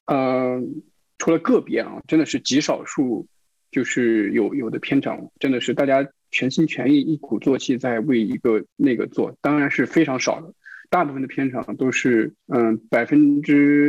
[0.05, 0.83] 嗯。
[1.25, 3.27] 除了个别啊，真的是极少数，
[3.71, 10.53] 就是有有的片场真的是大家全心全意、一鼓作气在为一个那个做，当然是非常少的。
[10.91, 13.89] 大部分的片场都是嗯百分之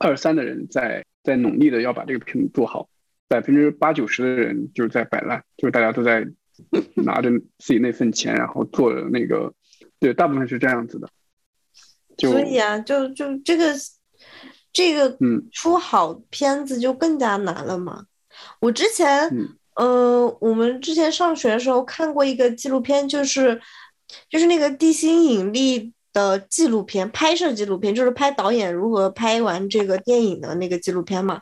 [0.00, 2.88] 二三的人在在努力的要把这个片子做好，
[3.28, 6.26] 百分之八九十的人就是在摆烂，就是大家都在
[7.06, 9.54] 拿着自己那份钱，然后做那个，
[10.00, 11.08] 对，大部分是这样子的。
[12.18, 13.72] 所以啊，就就这个
[14.74, 18.04] 这个嗯出好片子就更加难了嘛。
[18.60, 19.30] 我之前
[19.80, 23.58] 嗯我们之前上学的时候看过一个纪录片，就是
[24.28, 31.40] 就是那个地心引力的纪录片，拍摄纪录片，就是拍导演如何拍完这个电影的那个纪录片嘛。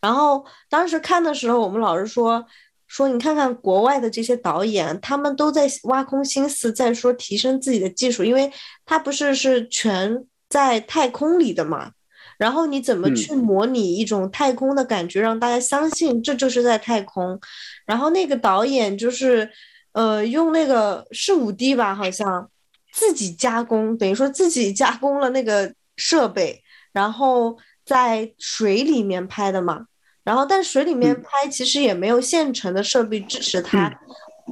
[0.00, 2.44] 然后当时看的时候，我们老师说
[2.86, 8.52] 说你看看国外的这些导演，他们都在挖空心思在说提升自己的技术，因为
[8.84, 11.92] 他不是是全在太空里的嘛。
[12.38, 17.40] 然后你怎么去模拟一种太空的感觉，让大家相信这就是在太空？
[17.86, 19.50] 然后那个导演就是
[19.92, 22.50] 呃用那个是五 D 吧，好像
[22.92, 29.86] 自己加工，等于说自己加工了那个设备，然后在水里面拍的嘛。
[30.24, 33.92] 然后，但水里面拍其实也没有现成的设备支持它，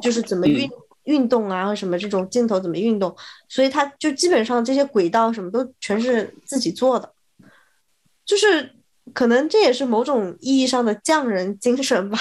[0.02, 0.68] 就是怎么运
[1.04, 3.16] 运动啊，或什么这种镜头怎么运动，
[3.48, 7.10] 所以他就基本上这些轨道什么都全是自己做的，
[8.24, 8.74] 就是
[9.12, 12.18] 可能这也是某种意义上的匠人精神吧。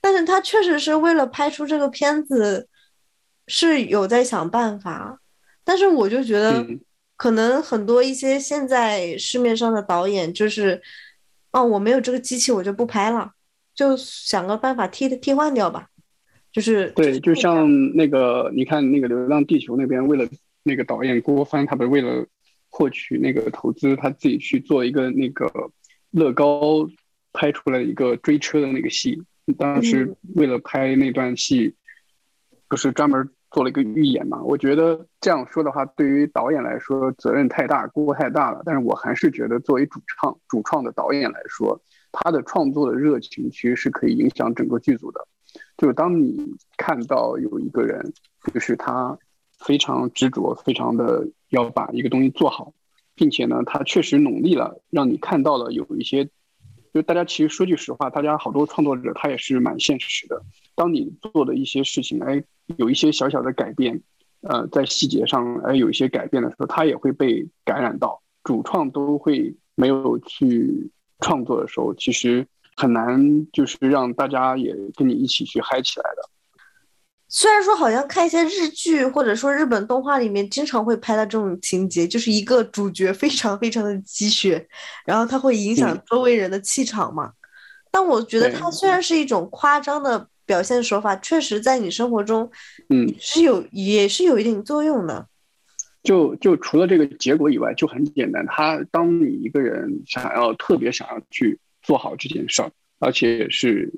[0.00, 2.68] 但是他确实是为了拍出这个片子
[3.46, 5.18] 是有在想办法，
[5.64, 6.66] 但是我就觉得
[7.16, 10.80] 可能很多一些现在市面上的导演就是。
[11.50, 13.32] 哦，我没有这个机器，我就不拍了，
[13.74, 15.88] 就想个办法替替换掉吧。
[16.52, 20.28] 就是对，就像那个，你看那个《流浪地球》那边，为了
[20.62, 22.26] 那个导演郭帆，他不是为了
[22.68, 25.50] 获取那个投资，他自己去做一个那个
[26.10, 26.88] 乐高
[27.32, 29.22] 拍出来一个追车的那个戏。
[29.56, 31.74] 当时为了拍那段戏，
[32.68, 33.30] 不是专门。
[33.50, 34.42] 做了一个预演嘛？
[34.42, 38.60] 我觉得这样说的话，对于导演来说责任太大，锅太大了。
[38.62, 41.80] 但是我还是觉得，作为主创、主创的导演来说，
[42.12, 45.26] 他的创作的热情其实是可以影响整个剧组的。
[45.78, 46.36] 就是当你
[46.76, 48.12] 看到有一个人，
[48.52, 49.18] 就是他
[49.58, 52.72] 非常执着，非常的要把一个东西做好，
[53.14, 56.28] 并且呢，他确实努力了，让你看到了有一些。
[56.94, 60.42] 就大家其实说句实话，大家好多创作者他也是蛮现实的。
[60.74, 62.42] 当你做的一些事情，哎，
[62.76, 64.00] 有一些小小的改变，
[64.40, 68.22] 呃，在细节上哎有一些改变的时候，他也会被感染到。
[68.42, 70.90] 主创都会没有去
[71.20, 76.30] 创作的时候，其实很难就是让大家也跟你一起去嗨起来的。
[77.30, 84.66] 虽然说好像看一些日剧或者说日本动画里面经常会拍到这种情节，就是一个主角非常非常的积雪，
[85.04, 87.32] 然后他会影响周围人的气场嘛。
[87.90, 92.50] 但我觉得它虽然是一种夸张的表现手法，确实在你生活中，
[92.88, 95.26] 嗯，是有也是有一定作用的。
[96.02, 98.46] 就就除了这个结果以外，就很简单。
[98.46, 103.92] 他当你一个人想要特别想要去做好这件事儿，而且是。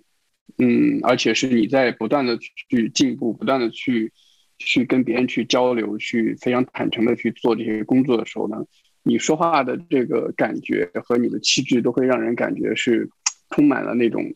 [0.59, 4.13] 嗯，而且是你在不断的去进步，不断的去
[4.59, 8.65] 去跟别人去交流，去非常坦诚的去做这些工作的时候呢，
[9.03, 13.09] 你说话的这个感觉和你的气质都会让人感觉是
[13.51, 14.35] 充满了那种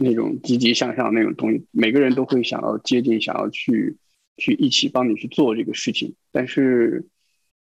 [0.00, 3.96] 那种积极向上那种东西，每个人都会想要接近，想要去
[4.36, 6.14] 去一起帮你去做这个事情。
[6.32, 7.06] 但是，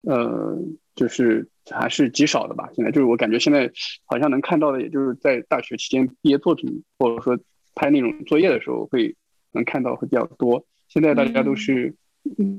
[0.02, 0.58] 呃，
[0.94, 2.70] 就是还是极少的吧。
[2.74, 3.70] 现在就是我感觉现在
[4.04, 7.38] 好像能看到的，也就是在大学期间毕业作品，或者说。
[7.74, 9.16] 拍那种作业的时候会
[9.52, 10.64] 能看到会比较多。
[10.88, 11.94] 现在大家都是，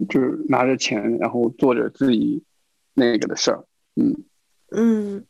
[0.10, 2.44] 就是拿着钱，然后做着自己
[2.94, 3.66] 那个的事儿。
[3.96, 4.14] 嗯
[4.72, 5.26] 嗯，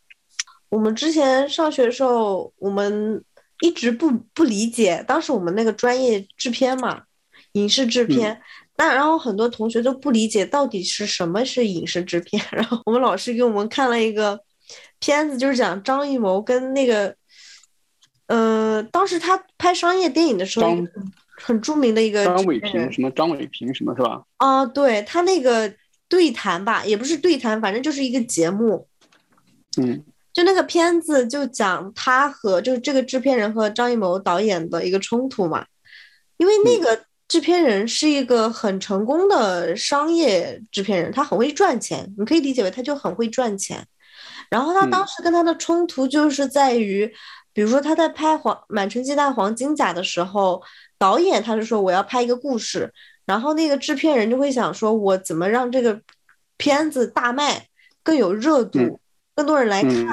[0.69, 3.23] 我们之前上学的时候，我们
[3.61, 7.03] 一直不不理解，当时我们那个专业制片嘛，
[7.51, 8.41] 影视制片，
[8.77, 12.41] 那然后很多同学都不理解到底是什么是影视制片。
[12.51, 14.39] 然后我们老师给我们看了一个
[14.99, 17.15] 片子，就是讲张艺谋跟那个。
[18.27, 20.75] 呃，当时他拍商业电影的时候，
[21.37, 24.23] 很著名的一个张伟平，什么张伟平什么是吧？
[24.37, 25.71] 啊，对他那个
[26.09, 28.87] 对谈吧，也不是对谈，反正就是一个节目。
[29.77, 35.63] 嗯，就那个片子就讲他和就是这个制片人和张艺谋导演的一个冲突嘛，
[36.37, 43.85] 因为那个制片人是一个很成功的商业制片人，他很会赚钱，你可以理解为他就很会赚钱。
[44.49, 47.13] 然后他当时跟他的冲突就是在于。
[47.55, 50.61] 比如说他在拍《黄满城尽带黄金甲》的时候，
[50.97, 52.93] 导演他是说我要拍一个故事，
[53.25, 56.01] 然后那个制片人就会想说，我怎么让这个
[56.57, 57.65] 片子大卖，
[58.03, 58.99] 更有热度，
[59.33, 60.05] 更多人来看，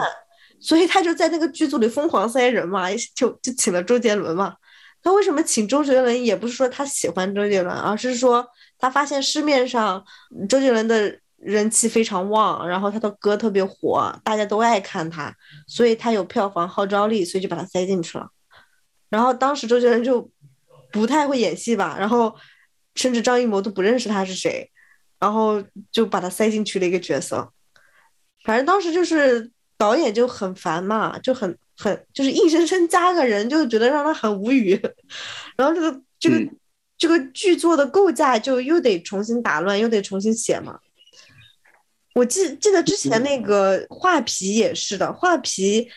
[0.60, 2.86] 所以他就在那个剧组里疯狂塞人嘛，
[3.16, 4.54] 就就请了周杰伦嘛。
[5.02, 6.24] 他为什么请周杰伦？
[6.24, 8.46] 也不是说他喜欢周杰伦，而是说
[8.78, 10.04] 他发现市面上
[10.48, 15.34] 周杰伦的人气非常旺，然后他的歌特别火，大家都爱看他，
[15.66, 18.28] 所以他有票房号召力，所以就把他塞进去了。
[19.10, 20.30] 然后当时周杰伦就
[20.92, 22.34] 不太会演戏吧，然后
[22.94, 24.70] 甚至张艺谋都不认识他是谁，
[25.18, 27.52] 然后就把他塞进去了一个角色。
[28.44, 34.80] 反正当时就是导演就很烦嘛，就很很就是硬生生加个人，就觉得让他很无语。
[35.56, 36.38] 然后这个这个
[36.96, 40.78] 这个剧作的构架就又得重新打乱，又得重新写嘛。
[42.14, 45.88] 我记记得之前那个画皮也是的，画皮，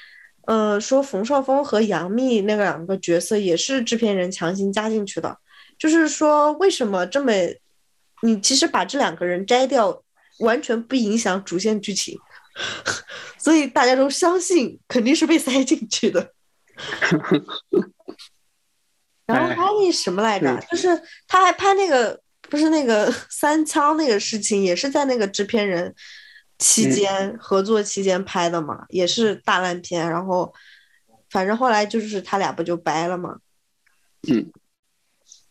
[0.47, 5.37] 呃，说冯绍峰和杨幂那两个角色也是制片人强行加进去的，
[5.77, 7.33] 就是说为什么这么，
[8.21, 10.03] 你其实把这两个人摘掉，
[10.39, 12.17] 完全不影响主线剧情。
[13.37, 16.31] 所以大家都相信肯定是被塞进去的。
[19.27, 20.57] 然后还有那什么来着？
[20.71, 20.87] 就是
[21.27, 25.93] 他还拍那个，不是那个 三枪那个事情，也是在那个制片人
[26.57, 30.09] 期间合作期间拍的嘛，也是大烂片。
[30.09, 30.53] 然后
[31.29, 33.39] 反正后来就是他俩不就掰了嘛？
[34.27, 34.51] 嗯，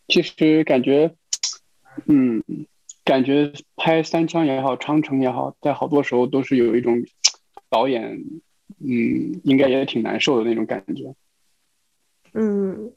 [0.07, 1.15] 其实感觉，
[2.07, 2.43] 嗯。
[3.05, 7.05] 感觉拍三枪也好，长城也好，在好多时候都是有一种
[7.69, 8.19] 导演，
[8.79, 11.13] 嗯，应该也挺难受的那种感觉。
[12.33, 12.91] 嗯，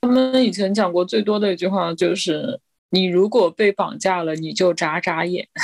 [0.00, 2.58] 他们以前讲过最多的一句话就是
[2.90, 5.48] ：“你如果被绑架了，你就眨眨眼。”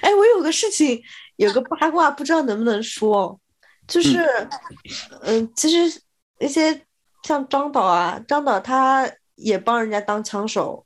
[0.00, 1.02] 哎，我有个事情，
[1.36, 3.38] 有个八卦，不知道能不能说，
[3.86, 4.18] 就是，
[5.22, 6.00] 嗯，其实
[6.40, 6.82] 一些
[7.22, 10.84] 像张导啊，张导他也帮人家当枪手。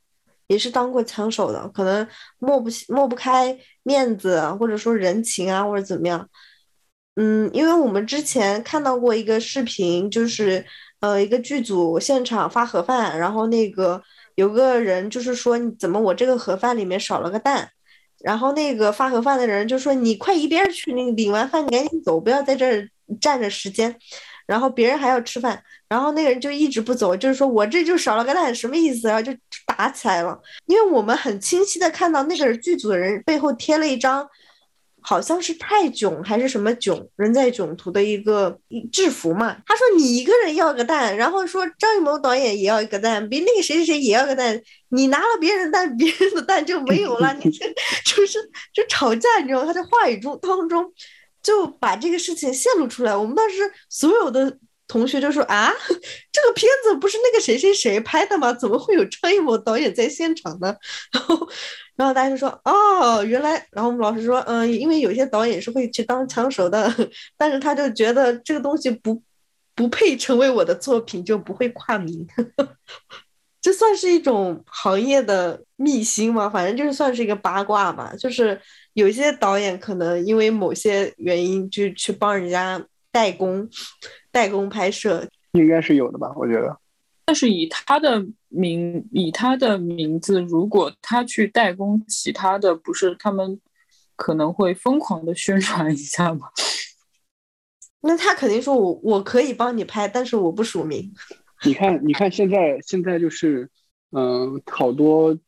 [0.49, 2.05] 也是当过枪手的，可能
[2.41, 6.29] 抹不抹不开面子，或者说人情啊，或者怎么样。
[7.15, 10.67] 嗯，因为我们之前看到过一个视频，就是
[11.01, 14.03] 呃一个剧组现场发盒饭，然后那个
[14.37, 17.69] 有个人就是说怎么我这个盒饭里面少了个蛋，
[18.23, 22.89] 然后那个发盒饭的人就说你快一边去，那个领完饭你赶紧走，不要在这儿
[23.21, 23.97] 占着时间。
[24.47, 29.07] 然后别人还要吃饭，然后那个人就一直不走，就是说我这就少了个蛋，什么意思？
[29.07, 29.33] 然后就
[29.65, 30.37] 打起来了。
[30.67, 34.29] 因为我们很清晰的看到那个剧组的人背后贴了一张，
[35.03, 38.59] 好像是泰囧还是什么囧，人在囧途的一个
[38.93, 39.57] 制服嘛。
[39.67, 47.67] 他说你一个人要个蛋，然后说张艺谋导演也要一个蛋，比那个谁谁谁也要个蛋，你拿了别人的蛋， 别人的蛋就没有了，你这
[48.05, 48.39] 就是
[48.73, 49.65] 就吵架，你知道？
[49.65, 50.93] 他在话语中当中。
[51.43, 53.57] 就把这个事情泄露出来，我们当时
[53.89, 54.59] 所有的
[54.91, 55.73] 同学就说啊，
[56.33, 58.53] 这个片子不是那个谁谁谁拍的吗？
[58.53, 60.75] 怎么会有张艺谋导演在现场呢？
[61.15, 61.49] 然后，
[61.95, 66.93] 然后大家就说哦，原来，然后我们老师说，嗯，因为有些导演是会去当枪手的，
[67.39, 69.23] 但是他就觉得这个东西不
[69.77, 72.27] 不配成为我的作品，就不会挂名。
[73.63, 76.51] 这算是一种行业的秘辛吗？
[76.51, 78.61] 反正就是算是一个八卦吧，就是。
[78.95, 83.69] 有些导演可能因为某些原因就去帮人家代工，
[84.31, 86.33] 代工拍摄，应该是有的吧？
[86.37, 86.79] 我觉得。
[87.25, 93.61] 但是以他的名，以他的名字，如果他去代工其他的，不是他们
[94.17, 96.49] 可能会疯狂的宣传一下吗？
[98.01, 101.13] 那他肯定说我我可以帮你拍，但是我不署名。
[101.65, 103.71] 你看，你看，现在现在就是，
[104.13, 105.39] 嗯，好多。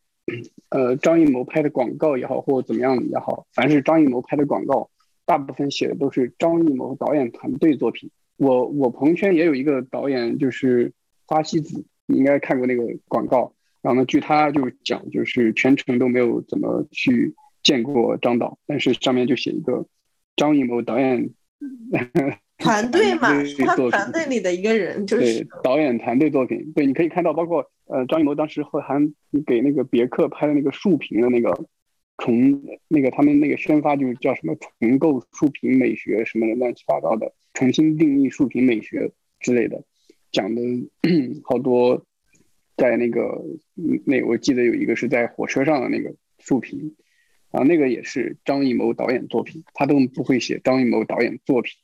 [0.69, 4.89] 呃，张艺谋拍的广告也好，或者怎么样也好，凡是张艺谋拍的广告，
[5.33, 8.11] 大部分写的都是张艺谋导演团队作品。
[8.37, 10.93] 我我朋友圈也有一个导演，就是
[11.25, 13.55] 花西子，你应该看过那个广告。
[13.81, 19.87] 然后呢，据他就讲，就是全程都没有怎么去见过张导，但是上面就写一个
[20.37, 21.31] 张艺谋导演。
[22.59, 23.31] 团队嘛，
[23.65, 26.73] 他团队里的一个人，就是对导演团队作品。
[26.75, 29.01] 对，你可以看到，包括呃，张艺谋当时和还
[29.47, 31.65] 给那个别克拍的那个竖屏的那个
[32.17, 39.85] 重那个他们那个宣发，就是叫什么重构竖屏美学什么的乱七八糟的，重新定义竖屏美学之类的，
[40.31, 40.63] 讲的
[41.45, 42.05] 好多，
[42.77, 43.45] 在那个
[44.05, 46.95] 那我记得有一个是在火车上的那个竖屏，
[47.51, 51.75] 啊，那个也是张艺谋导演作品，他都不会写张艺谋导演作品。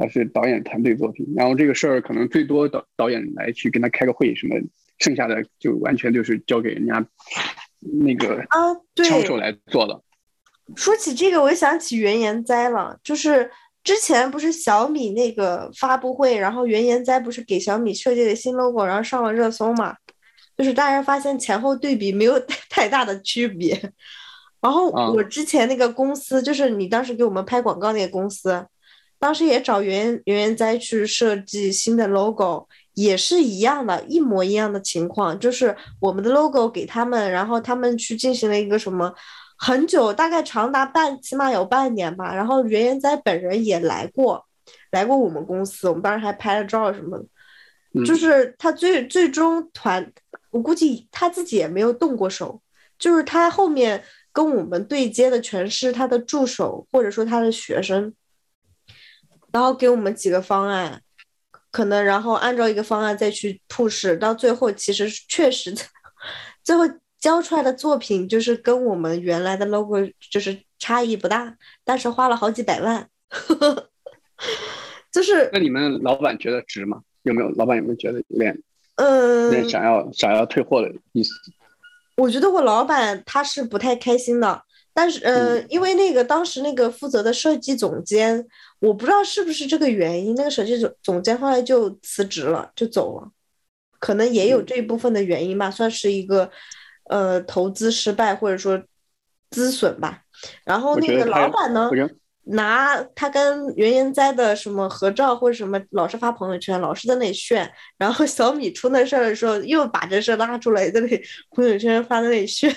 [0.00, 4.54] 而是导演团队作品，然后这个事儿可能最多导导演来去跟他开个会什么，
[5.00, 7.04] 剩下的就完全就是交给人家
[7.80, 10.00] 那个啊，对枪手来做的。
[10.76, 13.50] 说起这个，我想起原研哉了，就是
[13.82, 19.96] 之前不是小米那个发布会，然后原研哉不是给小米设计的新 logo，然后上了热搜嘛，
[20.56, 23.92] 就是大家发现前后对比没有 太大的区别。
[24.60, 28.66] 然后我之前那个公司，就是你当时给我们拍广告那个公司，
[29.18, 32.66] 当时也找原原研哉去设计新的 logo，
[33.00, 39.14] 也是一样的，一模一样的情况，就是我们的 logo 给他们，然后他们去进行了一个什么
[39.56, 42.34] 很久，大概长达半，起码有半年吧。
[42.34, 44.44] 然后袁元哉本人也来过，
[44.90, 47.24] 来过我们公司，我们当时还拍了照什么的。
[48.04, 50.12] 就是他最最终团，
[50.50, 52.60] 我估计他自己也没有动过手，
[52.98, 54.02] 就是他后面。
[54.30, 58.14] 跟我们对接的全是他的助手或者说他的学生，
[59.50, 61.02] 然后给我们几个方案，
[61.78, 65.72] 可能然后按照一个方案再去 push，到最后其实确实
[66.64, 66.82] 最后
[67.20, 69.96] 交出来的作品就是跟我们原来的 logo
[70.28, 73.08] 就是差异不大，但是花了好几百万，
[75.12, 77.00] 就是那你们老板觉得值吗？
[77.22, 78.60] 有没有老板有没有觉得有点
[78.96, 81.30] 嗯想要想要退货的意思？
[82.16, 84.62] 我觉得我老板他是不太开心的，
[85.00, 88.44] 但是，呃，因为那个当时那个负责的设计总监，
[88.80, 93.30] 我不知道是不是这个原因，那个设计总总监后来就辞职了，就走了，
[94.00, 96.50] 可能也有这一部分的原因吧，算是一个，
[97.04, 98.82] 呃，投资失败或者说
[99.50, 100.22] 资损吧。
[100.64, 101.88] 然后那个老板呢？
[102.50, 107.70] 拿他跟原研哉的什么合照或者什么，老是发朋友圈，老是在那里炫。
[107.98, 112.74] 然后 小米出那事儿的时候，又把这事拉出来，在那里朋友圈发在那里炫，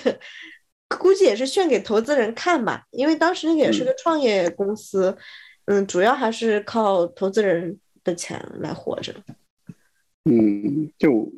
[0.96, 2.84] 估计也是炫给投资人看吧。
[2.90, 5.16] 因为当时那个也是个创业公司，
[5.66, 9.14] 嗯，主要还是靠投资人的钱来活着。
[10.24, 11.32] 嗯，就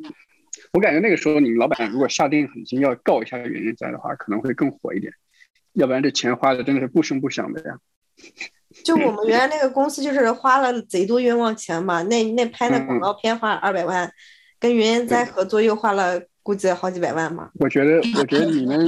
[0.72, 5.12] 我感觉那个时候，你们老板如果下定狠心要告一下袁研哉的话，可能会更火一点。
[5.72, 7.78] 要不然这钱花的真的是不声不响的呀。
[8.84, 12.02] 就我 们原来那个公司，就是花了贼多冤枉钱嘛。
[12.04, 14.10] 那那拍的广告片花了二百万，
[14.58, 17.50] 跟袁研哉合作又花了估计好几百万嘛。
[17.54, 18.86] 我觉得，我觉得你们，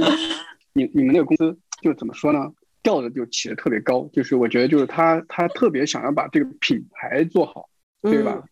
[0.77, 2.51] 你你们那个公司就怎么说呢？
[2.83, 7.67] 调子就起得特别高，就是我觉得就是他他特别想要把这个品牌做好，
[8.01, 8.43] 对吧？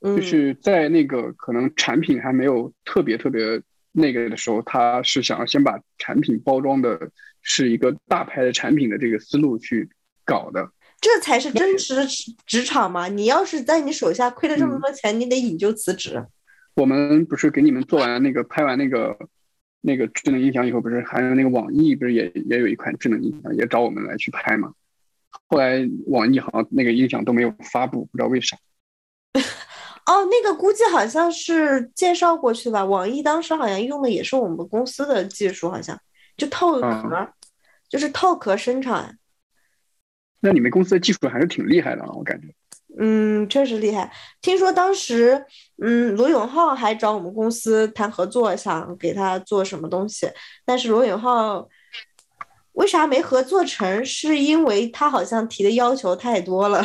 [0.00, 3.60] 就是在那个可能产品还没有特别特别
[3.92, 7.10] 那个的时候，他是想要先把产品包装的
[7.42, 9.88] 是一个大牌的产品的这个思路去。
[10.26, 10.70] 搞的，
[11.02, 12.02] 这才是真实的
[12.46, 13.08] 职场嘛！
[13.08, 16.24] 你要是在你手下亏了这么多钱，你得引咎辞职。
[16.76, 19.14] 我们不是给你们做完那个拍完那个
[19.86, 24.72] 那个智能音响以后，不是还有那个网易不是也也有一款智能音响，也找我们来去拍嘛？
[25.48, 28.56] 后来网易好像那个音响都没有发布，不知道为啥。
[30.06, 32.82] 哦，那个估计好像是介绍过去吧。
[32.82, 36.00] 网易当时好像用的也是我们公司的技术，好像
[36.36, 37.28] 就套壳，
[37.90, 39.18] 就是套壳生产。
[40.40, 42.48] 那你们公司的技术还是挺厉害的啊，我感觉。
[42.98, 44.12] 嗯，确实厉害。
[44.40, 45.44] 听说当时，
[45.82, 50.28] 嗯，罗永浩还找我们公司谈合作，想给他做什么东西，
[50.64, 51.68] 但是罗永浩
[52.74, 54.04] 为啥没合作成？
[54.04, 56.84] 是因为他好像提的要求太多了，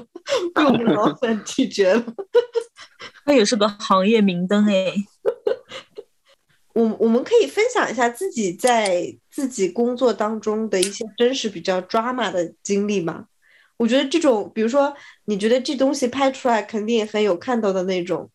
[0.54, 2.04] 被我们老板拒绝了。
[3.26, 4.92] 他也是个行业明灯哎。
[6.72, 13.26] 我我们可以分享一下自己在自己工作当中的一些真实比较 drama 的经历吗？
[13.80, 18.30] 我觉得这种，比如说你觉得这东西拍出来肯定很有看头的那种，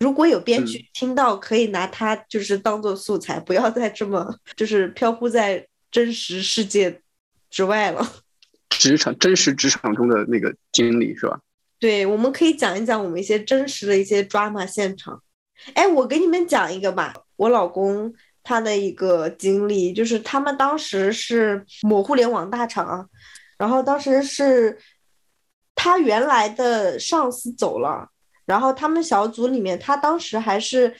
[0.00, 7.00] 如果有编剧听到，可以拿它就是当做素材，不要再这么就是飘忽在真实世界
[7.48, 8.04] 之外了。
[8.70, 11.38] 职场真实职场中的那个经历是吧？
[11.78, 15.22] 对，我们可以讲一讲我们一些真实的一些 drama 现场。
[15.74, 17.14] 哎，我给你们讲一个吧。
[17.36, 23.08] 我老公他的一个经历，就是他们当时是某互联网大厂，
[23.58, 24.78] 然后当时是
[25.74, 28.08] 他原来的上司走了，
[28.46, 30.94] 然后他们小组里面，他当时还是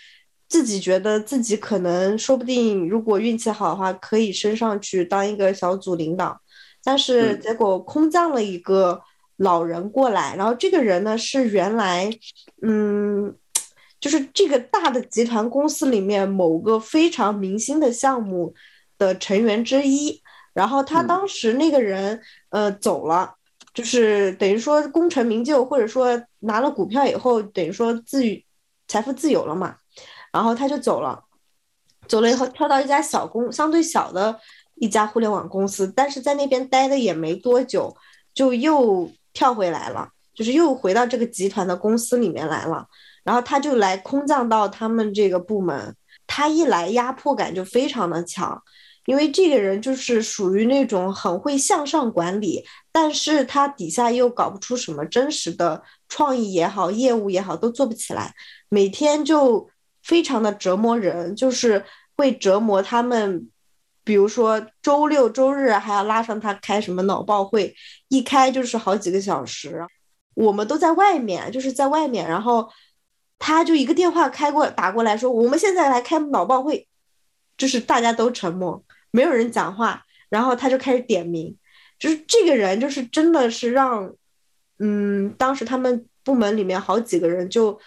[0.49, 6.39] 自己觉得自己可能说不定，如果运气好的话，可以升上去当一个小组领导，
[6.85, 9.01] 但是结果空降了一个
[9.37, 12.11] 老人过来，然后这个人呢是原来，
[12.63, 13.35] 嗯。
[14.01, 18.55] 就是这个大的集团公司里面某个非常明星的项目
[18.97, 20.23] 的成员之一，
[20.59, 23.33] 然后他当时那个人呃走了，
[23.73, 28.25] 就是等于说功成名就，或者说拿了股票以后，等于说自
[28.89, 29.77] 财富自由了嘛，
[30.33, 31.23] 然后他就走了，
[32.09, 34.37] 走了以后跳到一家小公相对小的
[34.75, 37.97] 一家互联网公司，但是在那边待的也没多久，
[38.35, 42.89] 就又跳回来了，就是又回到这个集团的公司里面来了。
[43.23, 45.95] 然后他就来空降到他们这个部门，
[46.27, 48.61] 他一来压迫感就非常的强，
[49.09, 58.35] 因为这个人就是属于那种很会向上管理，但是他底下又搞不出什么真实的创意也好，业务也好都做不起来，
[58.69, 59.67] 每天就
[60.03, 61.83] 非常的折磨人，就是
[62.19, 63.49] 会折磨他们
[64.05, 67.75] 比如说周六周日还要拉上他开什么脑报会，
[68.09, 69.87] 一开就是好几个小时。
[70.35, 72.69] 我们都在外面，就是在外面，然后
[73.39, 76.87] 他就一个电话开过打过来说，我们现在来开脑报会，
[77.57, 81.57] 就是大家都沉默，没有人讲话，然后他就开始点名，
[81.99, 84.15] 就是这个人就是真的是让，
[84.79, 87.79] 嗯，当时他们部门里面好几个人就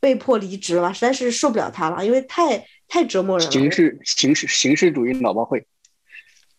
[0.00, 3.52] 被迫离职了，实在是受不了他了，因为太太折磨人了。
[3.52, 5.66] 形式形式形式主义脑报会，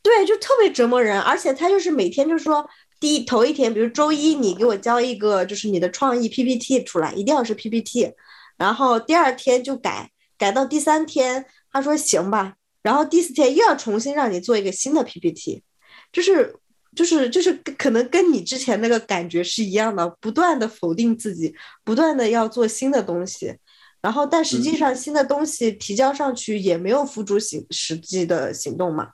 [0.01, 2.69] 对，就特别折磨人，而且他就是每天就说。
[3.01, 8.11] 第一头一天，比如周一，你给我交一个就是你的创意 PPT 出来，一定要是 PPT。
[8.57, 12.55] 然后第二天就改，改到第三天，他说行吧。
[12.81, 15.63] 然后第四天又要重新让你做一个新的 PPT，
[16.11, 16.55] 就是
[16.95, 21.53] 就是就是可能跟你之前那个感觉是一样的，不断的否定自己，
[21.83, 23.55] 不断的要做新的东西。
[24.01, 29.09] 然后但实际上新的东西提交上去也没有付诸行实际的行动嘛，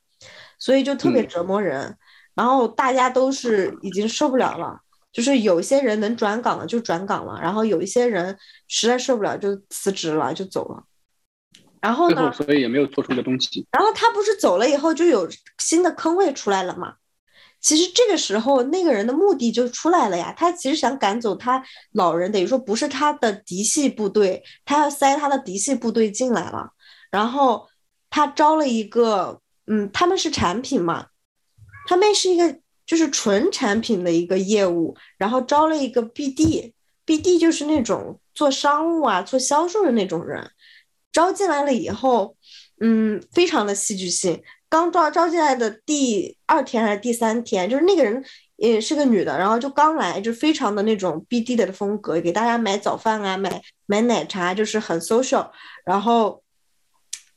[0.59, 1.97] 所以就特别折磨人。
[2.35, 4.79] 然后大家都是已经受不了了，
[5.11, 8.37] 就是有些人能转岗了就转岗了，然后有一些人
[8.67, 10.83] 实在受不了就辞职了就走了。
[11.85, 12.33] 然后呢？
[12.33, 13.67] 所以也没有做出个东西。
[13.71, 15.29] 然后他不是走了以后就有
[15.59, 16.95] 新的坑位出来了嘛？
[17.61, 26.71] 其实这个时候那个人的目的就出来了呀，他其实想赶走他老人，等于说不是他的嫡系部队，他要塞他的嫡系部队进来了。
[27.11, 27.67] 然后
[28.09, 31.05] 他招了一个，嗯，他们是产品嘛。
[31.87, 40.51] 他们是一个就是纯产品的一个业务，然后招了一个 BD，BD 就是那种做商务啊、做销售的那种人，
[41.15, 42.35] 招进来了以后，
[42.81, 44.43] 嗯，非常的戏剧性。
[44.67, 48.21] 刚招招进来的第二天还是第三天，就是那个人
[48.57, 55.49] 也是个女的，然后就刚来，就非常的那种 BD 的风格，给大家买早饭啊，买买奶茶，就是很 social。
[55.85, 56.43] 然后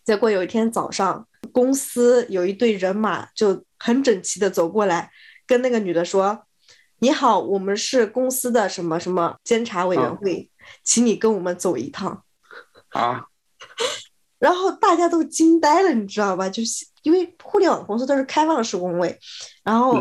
[0.04, 3.64] 结果有一天早上，公司有一队人马就。
[3.80, 5.08] 很整齐的走过来，
[5.46, 6.46] 跟那个女的说
[6.98, 10.50] ：“你好，我们是公司的什么什么监察委员会，
[10.82, 12.24] 请你跟我们走一趟。”
[12.90, 13.27] 啊！
[14.38, 16.48] 然后大家都惊呆了，你知道吧？
[16.48, 19.18] 就是因为互联网公司都是开放式工位，
[19.64, 20.00] 然后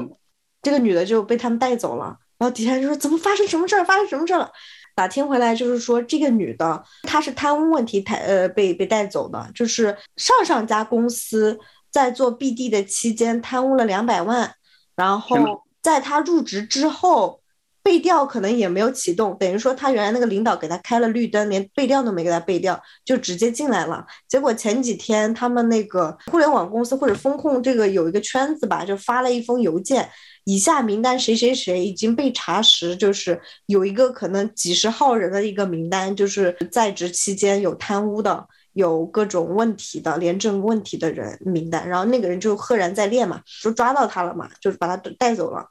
[0.61, 2.17] 这个女的就被他们带走了。
[2.38, 3.84] 然后底下人就说：“怎么发生什么事儿？
[3.84, 4.51] 发生什么事儿了？”
[4.93, 11.59] 打听回来就是说，这个女的她是贪污问题抬呃被被带走的，就是上上家公司。
[11.89, 14.53] 在做 BD 的期间贪污了两百万，
[14.95, 17.41] 然后在她入职之后，
[17.88, 24.05] 背调可能也没有启动，等于说他原来那个领导给他开了绿灯，连背调都没给他背调，就直接进来了。
[24.27, 30.09] 结果前几天他们那个互联网公司或者风控这个有一个圈子吧，就发了一封邮件，
[30.43, 38.45] 以下名单谁谁谁已经被查实，就是有一个可能几十号人的一个名单，就是在职期间有贪污的。
[38.73, 45.65] 有各种问题的廉政问题的人名单，然后那个人就赫然在列嘛，就抓到他了嘛，就是把他带走了。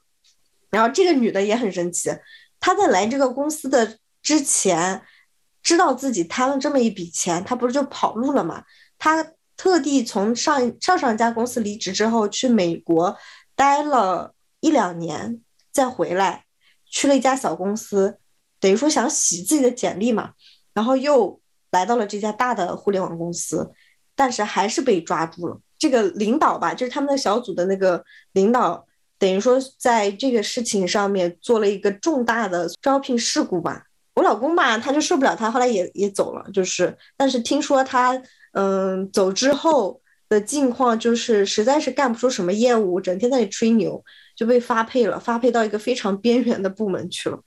[0.70, 2.10] 然后这个女的也很神奇，
[2.60, 5.02] 她在来这个公司的之前，
[5.62, 8.64] 知道自己贪了这么一笔钱，她不是就跑路了嘛？
[8.98, 13.16] 她特地从上上上家公司离职之后，去美国
[13.54, 15.40] 待了一两年，
[15.72, 16.44] 再回来，
[16.84, 18.18] 去了一家小公司，
[18.60, 20.32] 等于说想洗自己的简历嘛，
[20.72, 21.40] 然后又。
[21.72, 23.70] 来到了这家大的互联网公司，
[24.14, 25.60] 但是还是被抓住了。
[25.76, 28.02] 这个领导吧，就是他们的小组的那个
[28.32, 28.85] 领导，
[29.18, 33.84] 等于说在这个事情上面做了一个重大的招聘事故吧。
[34.14, 36.44] 我老公吧，他就受不了，他后来也也走了。
[36.52, 38.20] 就是，但是听说他
[38.52, 44.02] 嗯走之后的境况，就是实在是干不出什么业务，整天在那里吹牛，
[44.34, 47.40] 就被发配了，发配到一个非常边缘的部门去了。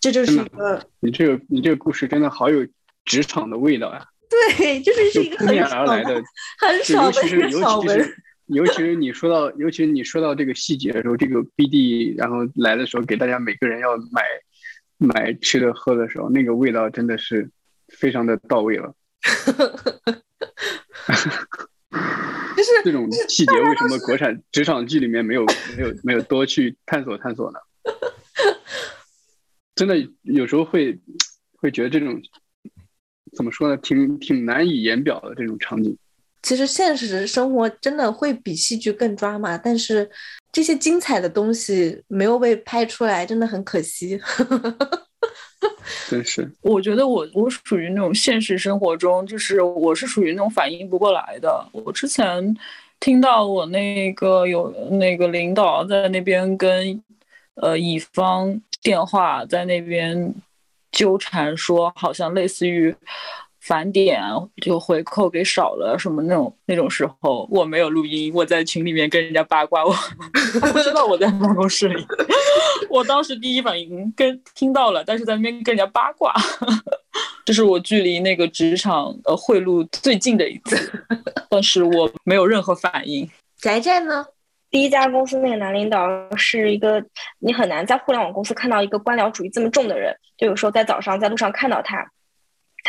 [0.00, 2.66] 这就是一个你这个你这个故事真的好有。
[3.04, 6.22] 职场的味道呀，对，就是是一个很少的、
[6.58, 8.14] 很少的一个小闻。
[8.48, 14.22] 尤其是你说到，尤其是你说到这个细节的时候，这个 BD 然后来的时候，给大家每个人要买
[14.98, 17.50] 买吃的喝的时候，那个味道真的是
[17.88, 18.94] 非常的到位了。
[22.56, 25.46] 就是这种细节，为什么国产职场剧里面没有
[25.76, 27.58] 没有没有多去探索探索呢？
[29.74, 30.98] 真的有时候会
[31.56, 32.20] 会觉得这种。
[33.36, 33.76] 怎么说呢？
[33.76, 35.98] 挺挺难以言表的这种场景。
[36.42, 40.08] 其实现实生活真的会比戏剧更抓马，但是
[40.52, 44.20] 这些精彩的东西没有被拍出来，真的很可惜。
[46.08, 51.68] 真是，我觉得我我属于那种现实生活中，就是我是属于那种反应不过来的。
[51.72, 52.56] 我之前
[53.00, 57.02] 听到我那个有那个领导在那边跟
[57.54, 60.34] 呃乙方电话在那边。
[60.90, 62.92] 纠缠说，好像类似于
[63.68, 64.18] 返点
[64.62, 69.92] 就回扣给少了什么那种那种时候，我没有录音，我在群里面跟人家八卦，我
[70.72, 72.06] 不知道我在办公室里，
[72.88, 76.32] 我当时第一反应跟听到了，但是在那边跟人家八卦，
[77.44, 81.04] 这是我距离那个职场呃贿赂最近的一次，
[81.50, 83.28] 但是我没有任何反应。
[83.58, 84.24] 宅宅呢？
[84.70, 86.06] 第一家公司那个男领导
[86.36, 87.02] 是一个，
[87.38, 90.14] 你很难在互联网公司看到一个官僚主义这么重的人。
[90.36, 92.06] 就有时候在早上在路上看到他，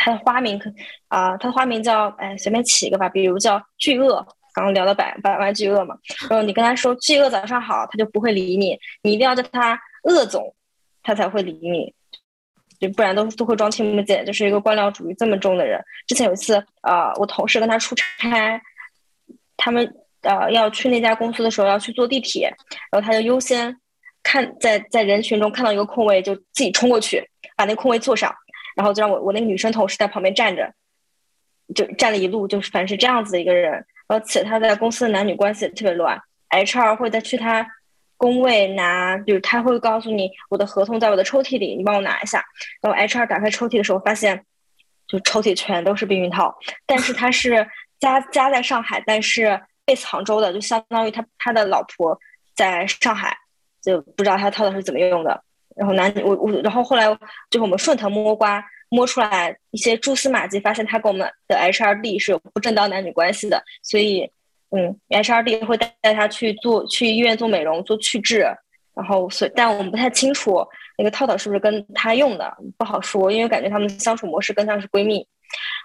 [0.02, 0.72] 他的花名可
[1.08, 4.26] 啊，他的花名叫哎随便起一个吧，比如叫巨鳄。
[4.52, 5.94] 刚刚聊到百百万巨鳄嘛，
[6.28, 10.54] 然后你跟他说巨鳄早上好，他就不会理你，你一定要叫他鳄总，
[11.02, 11.94] 他才会理你，
[12.80, 14.24] 就不然都都会装听不见。
[14.26, 15.80] 就是一个官僚主义这么重的人。
[16.08, 18.60] 之前有一次啊，我同事跟他出差，
[19.56, 19.94] 他们。
[20.22, 22.54] 呃，要去那家公司的时候要去坐地铁，
[22.92, 23.74] 然后他就优先
[24.22, 27.26] 看在在人群中看到一个空位，就自己冲过去
[27.56, 28.30] 把那空位坐上，
[28.80, 30.72] 然后就让我我那个女生同事在旁边站着，
[31.74, 36.18] 就站了一路，就是反正是这样子的一个人，而且他在公司的男女关系特别乱
[36.48, 37.66] ，HR 会再去他
[38.16, 42.42] 工位拿，就是他会告诉你我的合同在我的抽屉里，你帮我拿一下，
[42.80, 44.46] 然后 HR 打开抽屉的时候发现，
[45.06, 46.56] 就抽屉全都是避孕套，
[46.86, 47.68] 但是他是
[47.98, 49.60] 家家在上海，但是。
[49.82, 52.16] 被杭州的，就相当于他他的老婆
[52.54, 53.36] 在上海，
[53.82, 55.42] 就不知道他套的是怎么用的。
[55.76, 57.06] 然后男女我我，然后后来
[57.50, 63.62] 就是我们顺藤摸瓜摸出来一些蛛丝马迹，发现他跟我们的 HRD 是有不正当男女关系的。
[63.82, 64.30] 所以，
[64.70, 68.46] 嗯，HRD 会带带他去做去医院做美容做去痣。
[68.92, 70.66] 然后，所以但我们不太清楚
[70.98, 75.26] 那个套套是不是跟他用的，不好说，因为感觉他们相处模式更像是闺蜜。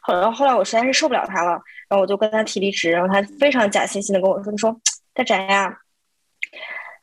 [0.08, 1.52] 然后后来我实在是受不了他了，
[1.88, 4.76] 然后我就跟他提离职，然后他非常假惺惺的跟我说：“你说
[5.14, 5.76] 大宅呀，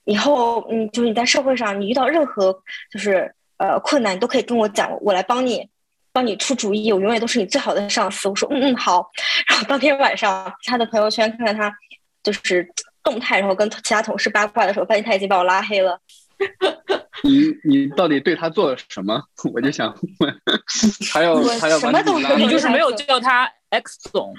[0.04, 2.52] 以后嗯，就是你在社会上你遇到任何
[2.90, 5.68] 就是呃困难，你都可以跟我讲，我来帮你，
[6.12, 9.10] 帮你出主意，我永远都是你最好的上司。”我说：“嗯嗯好。
[9.48, 11.72] ”然后当天晚上他的朋友圈看看他
[12.22, 12.68] 就是
[13.02, 15.98] 动态，然后跟其他同事八卦的时候，发现他已经把我拉黑了。
[17.22, 19.22] 你你到底对他做了什么？
[19.54, 20.40] 我就想问，
[21.12, 21.90] 还要还要把
[22.36, 24.32] 你就是没有叫他 X 总。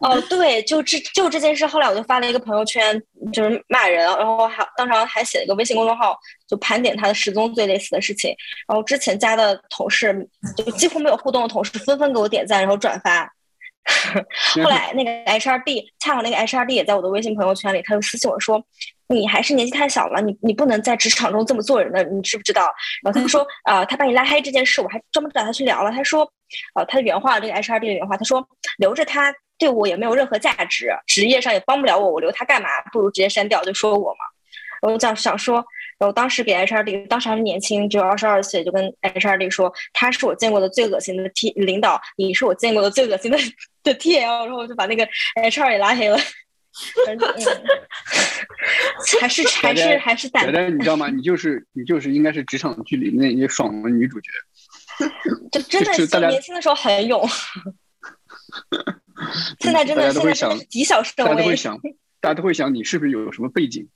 [0.00, 3.00] 哦，对，就这就这件事，后来我就发了一个朋友圈，
[3.32, 6.18] 就是骂人，然后还当时还写了一个微信公众号，
[6.48, 8.34] 就盘点他的十宗罪类似的事情。
[8.66, 13.30] 然后之前加的同事，就几乎没有互动的同事，纷纷给我点赞，然后转发。
[14.62, 18.64] 后来那个 HRD，恰好那个 HRD 也在我的微信朋友圈里，他就私信我说。
[19.08, 22.72] 你还是年纪太小了，你你不能在职场中这么做人的，你知不知道？
[23.02, 25.90] 然后他说， 啊，他把你拉黑这件事，我还专门找他去聊了。
[25.90, 26.26] 他说，
[26.74, 28.46] 呃，他的原话，这个 HRD 的原话，他说，
[28.78, 32.68] 留着他对我也没有任何价值，职业上也帮不了我，我留他干嘛？
[32.92, 34.18] 不如直接删掉，就说我嘛。
[34.82, 35.64] 我想想说，
[35.98, 43.38] 然后当时给 HRD，当时还是年轻，只有二十二岁，就跟 HRD 说，他是我见过的最恶心的 T 领导，你是我见过的最恶心的
[43.84, 46.18] 的 TL，然后就把那个 HR 也拉黑了。
[49.20, 51.08] 还是还是还是胆胆，你知道吗？
[51.10, 54.30] 你就是你就是应该是职场剧里那些爽文女主角，
[55.52, 57.26] 就真的是年轻的时候很勇，
[59.60, 61.24] 现在真的现在是极小慎微。
[61.24, 61.78] 大家都会想，
[62.20, 63.86] 大家都会想你是不是有什么背景？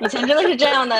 [0.00, 0.96] 以前真的是这样的，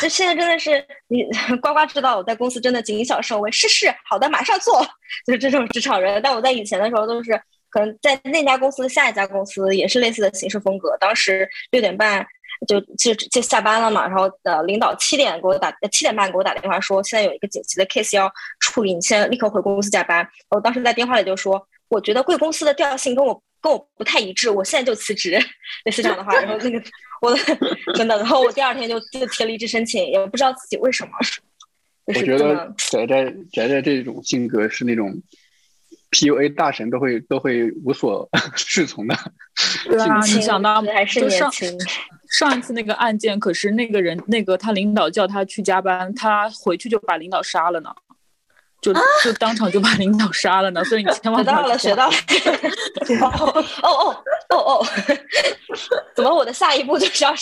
[0.00, 1.24] 就现在真的是你
[1.60, 4.86] 呱呱知道我在公司真的谨小慎微，是是好的，马上做，
[5.26, 6.20] 就是这种职场人。
[6.22, 7.40] 但我在以前的时候都是。
[7.72, 10.94] 可能在那家公司下一家公司也是类似的形式风格。
[11.00, 12.22] 当时六点半
[12.66, 20.26] 就就就下班了嘛，然后呃领导七点给我打七点半给我打电话说现在有一个紧急的 case 要处理，你现在立刻回公司加班。
[20.50, 25.32] 我当时在电话里就说，我觉得贵公司的调性跟我跟我不太一致，我现在就辞职，
[25.84, 26.32] 类似这样的话。
[26.34, 26.82] 然后那个
[27.20, 27.36] 我
[27.94, 31.10] 真的，然后我第二天就就提离职申请，也不知道自己为什么。
[32.04, 35.20] 我觉得宅宅宅宅这种性格是那种。
[36.14, 39.16] PUA 大神都会都会无所 适从的。
[39.86, 41.74] 对啊，你想到还是年轻。
[42.32, 47.90] 上一次那个案件，可是那个人那个他领导叫他去加班，他回去就把领导杀了呢，
[48.80, 50.82] 就就当场就把领导杀了呢。
[50.86, 52.14] 所以你千万学到了，学到了。
[53.20, 54.86] 哦哦哦哦，
[56.16, 57.32] 怎么我的下一步就是要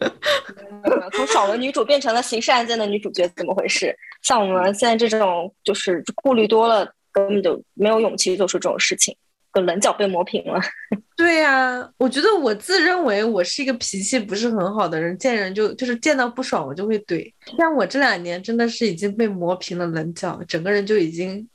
[1.12, 3.28] 从爽文女主变成了刑事案件的女主角？
[3.36, 3.96] 怎么回事？
[4.22, 6.90] 像我们现在这种就是顾虑多了。
[7.10, 9.18] 根本就没有勇气做出这种事情，的
[9.60, 10.60] 棱角被磨平了。
[11.16, 17.32] 对呀，我觉得我自认为我是一个脾气不是很好的人，见人就就是见到不爽我就会怼。
[17.56, 21.48] 像我这两年真的是已经被磨平了棱角，整个人就已经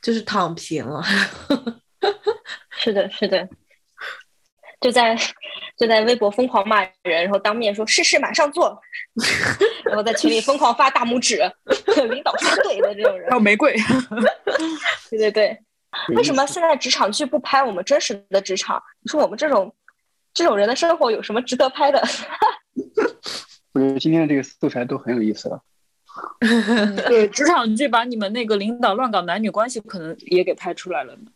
[0.00, 1.02] 就是躺平了。
[2.78, 3.48] 是的，是的，
[4.80, 5.16] 就在
[5.76, 8.80] 就在微博疯狂骂人，然后当面说是是马上做，
[9.84, 11.40] 然后在群里疯狂发大拇指。
[12.08, 13.28] 领导说对的这种人。
[13.30, 13.74] 还有玫瑰，
[15.10, 15.58] 对对对。
[16.14, 18.82] 为什么现在职场剧不拍我们真实的职场？
[19.02, 19.74] 你说我们这种
[20.32, 22.02] 这种人的生活有什么值得拍的？
[23.72, 25.62] 我觉得今天的这个素材都很有意思了。
[27.06, 31.30] 对，职场剧把你们那个领导乱搞男女关系，可能也给拍出来了呢。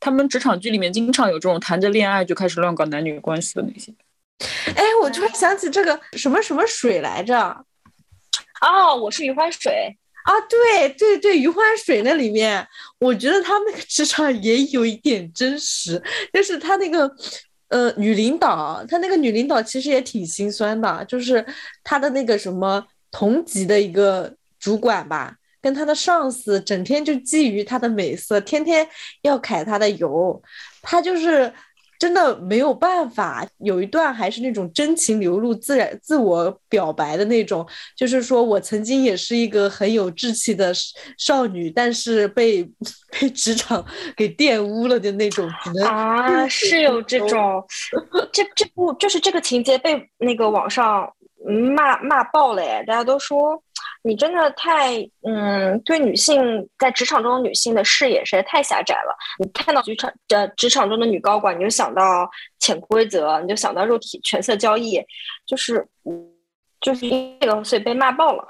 [0.00, 3.92] 他们职场剧里面经常有这种谈着恋爱就开始乱搞男女关系的那些。
[4.74, 7.64] 哎，我突然想起这个什么什么水来着？
[8.60, 10.32] 哦，我是余欢水啊！
[10.48, 12.66] 对对对，余欢水那里面，
[12.98, 16.02] 我觉得他那个职场也有一点真实，
[16.32, 17.10] 就是他那个
[17.68, 21.44] 呃女领导，他那个女领导其实也挺心酸的，就是
[21.82, 28.88] 他的那个什么同级的一个主管吧，跟他的上司整天就觊觎他的美色，天天
[29.22, 30.42] 要揩他的油，
[30.82, 31.52] 他就是。
[32.04, 40.70] 真的没有办法，有一段还是那种真情流露、自然自我表白的那种，就是说我曾经也是一个很有志气的
[41.16, 42.62] 少女，但是被
[43.18, 43.82] 被职场
[44.14, 45.48] 给玷污了的那种。
[45.82, 47.64] 啊，是有这种，
[48.30, 51.10] 这这部就是这个情节被那个网上
[51.74, 53.58] 骂骂爆了哎，大家都说。
[54.06, 59.16] 你真的太嗯，对女性在职场中女性的视野实在太狭窄了。
[59.38, 65.00] 你看到职场的职场中的女高管，你就想到潜规则，你就想到肉体权色交易，
[65.46, 65.88] 就是
[66.82, 68.46] 就是因这个，所以被骂爆了。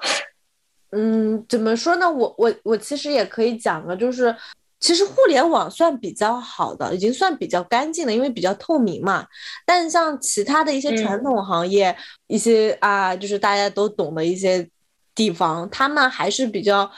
[0.91, 2.11] 嗯，怎么说呢？
[2.11, 4.35] 我我我其实也可以讲个，就是
[4.81, 9.25] 其实互联网算比较好的，已经算比较干净的，因为比较透明嘛。
[9.65, 11.97] 但像其他的一些传统行业，
[12.27, 14.69] 一些啊，就是大家都懂的一些。
[15.15, 16.91] 地方，他们还是比较，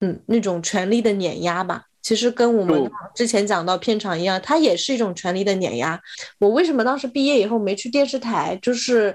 [0.00, 1.84] 嗯，那种权力的碾压吧。
[2.00, 6.00] 其实跟我们之前讲到片场一样，它也是一种权力的碾压。
[6.38, 8.58] 我为什么当时毕业以后没去电视台？
[8.62, 9.14] 就是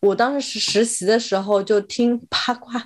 [0.00, 2.82] 我当时实习的时候就听八卦，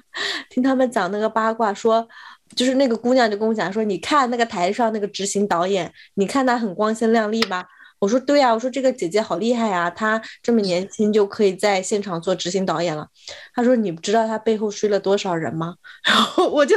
[0.50, 2.08] 听他们讲那个八卦，说
[2.56, 7.64] 就是那个姑娘就跟我讲说，你看那个台上那个执行导演，你看他很光鲜亮丽吧？
[8.00, 13.08] 我说对呀，我说这个姐姐好厉害呀，她这么年轻就可以在现场做执行导演了。
[13.54, 15.74] 她说你不知道她背后睡了多少人吗？
[16.06, 16.76] 然后我就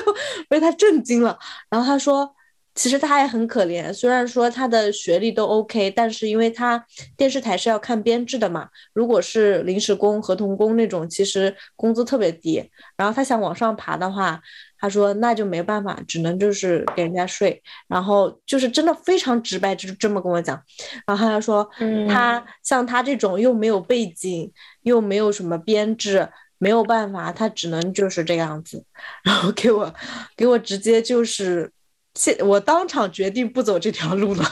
[0.49, 1.37] 被她震惊了。
[1.69, 2.33] 然后她说，
[2.73, 6.83] 其实她也很可怜，虽然说她的学历都 OK，但是因为她
[7.15, 12.67] 电视台是要看编制的嘛，如果是临时工、合同工那种，其实工资特别低。
[12.97, 14.41] 然后她想往上爬的话。
[14.81, 20.59] 他说：“那就没办法，只能就是给人家睡，然后就是真的非常直白，就是这么跟我讲。
[21.05, 21.69] 然后他就说，
[22.09, 24.51] 他像他这种又没有背景，
[24.81, 26.27] 又没有什么编制，
[26.57, 28.83] 没有办法，他只能就是这样子。
[29.23, 29.93] 然后给我，
[30.35, 31.71] 给我直接就是
[32.15, 34.43] 现，我当场决定不走这条路了。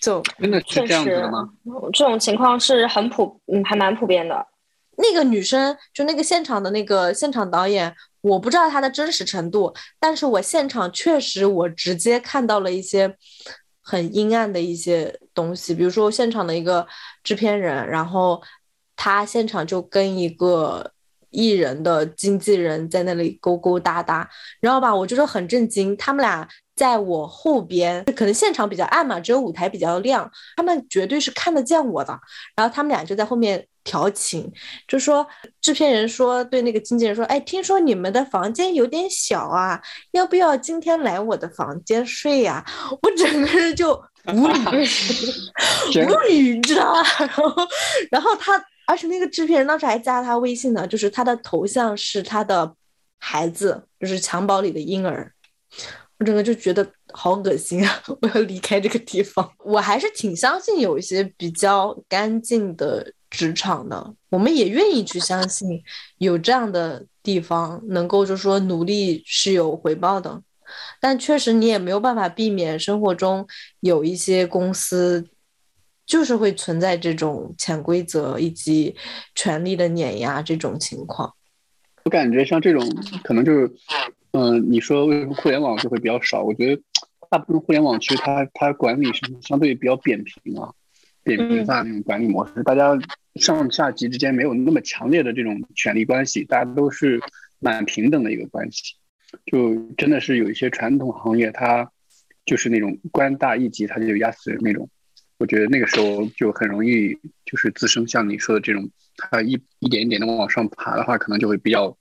[0.00, 1.50] 就 真的是这样子吗？
[1.92, 4.46] 这种情况是很普，嗯，还蛮普遍的。
[4.96, 7.92] 那个女生，就那个现场的那个现场导演。”
[8.22, 13.16] 我不知道它的真实程度，但是我现场确实我直接看到了一些
[13.80, 16.86] 很阴暗的一些东西，比如说现场的一个
[17.24, 18.40] 制片人，然后
[18.94, 20.92] 他现场就跟一个
[21.30, 32.16] 艺人的经纪人在那里勾勾搭搭，然后吧，我就是很震惊，他们俩在我后边，可能现场比较暗嘛，只有舞台比较亮，他们绝对是看得见我的，
[32.54, 33.66] 然后他们俩就在后面。
[33.84, 34.50] 调情，
[34.86, 35.26] 就说
[35.60, 39.80] 制片人说对那个经纪人说，哎，听说你们的房间有点小啊，
[40.12, 42.64] 要不要今天来我的房间睡呀？
[43.02, 43.94] 我整个人就
[44.26, 44.86] 无语，
[46.06, 47.02] 无语，你知道吗？
[47.18, 47.54] 然后，
[48.10, 52.74] 然后他，而且那个制片人当时还加他微信呢，就是他的头像是他的
[53.18, 55.32] 孩子，就是襁褓里的婴儿。
[56.18, 58.02] 我整个就觉得好恶心啊！
[58.22, 59.52] 我要离开这个地方。
[59.64, 63.12] 我还是挺相信有一些比较干净的。
[63.32, 65.82] 职场的，我们也愿意去相信
[66.18, 70.42] 有这样的地方，能够就是说努力是有回报的。
[71.00, 73.46] 但确实你也没有办法避免生活中
[73.80, 75.26] 有一些公司
[76.06, 78.94] 就是会存在这种潜规则以及
[79.34, 81.34] 权力的碾压这种情况。
[82.04, 82.86] 我感觉像这种
[83.24, 83.72] 可能就是，
[84.32, 86.42] 嗯，你说为什么互联网就会比较少？
[86.42, 86.82] 我觉得
[87.30, 90.72] 大部分互联网其实它它管理是相对比较扁平啊。
[91.24, 92.98] 扁平化那种管理模式，大家
[93.36, 97.20] 上下级之间没有那么强烈的这种权力关系，大家都是
[97.60, 98.96] 蛮平等的一个关系。
[99.46, 101.90] 就真的是有一些传统行业，它
[102.44, 104.88] 就是那种官大一级，它就压死人那种。
[105.38, 111.96] 我觉得那个时候就很容易就是滋生像你说的这种，它一一点一点的往上爬的话，可能就会比较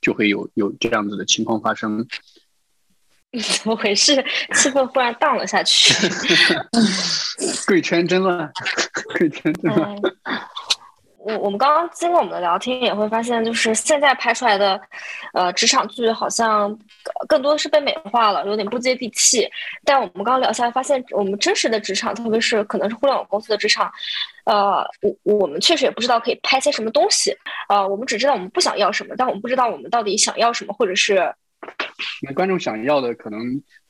[0.00, 2.06] 就会有有这样子的情况发生。
[3.40, 4.14] 怎么回事？
[4.54, 5.94] 气氛忽然荡了下去。
[7.66, 8.50] 贵圈真乱，
[9.18, 9.96] 贵圈真乱。
[11.24, 14.80] 我我们刚刚经过我们的聊天，也会发现，就是现在拍出来的，
[15.34, 16.76] 呃，职场剧好像
[17.28, 19.48] 更多是被美化了，有点不接地气。
[19.84, 23.88] 但我们刚刚聊下来，发现我们真实的职场，特别是可能是互联网公司的职场，
[24.46, 27.32] 呃，我我们确实也不知道可以拍些什么东西。
[27.68, 31.32] 呃，我们只知道我们不想要什么，但我们不知道我们到底想要什么，或者是
[32.22, 33.40] 那观众想要的可能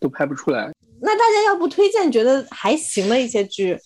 [0.01, 0.73] 都拍不出来。
[1.01, 3.79] 那大家要不推荐觉得还行的一些剧？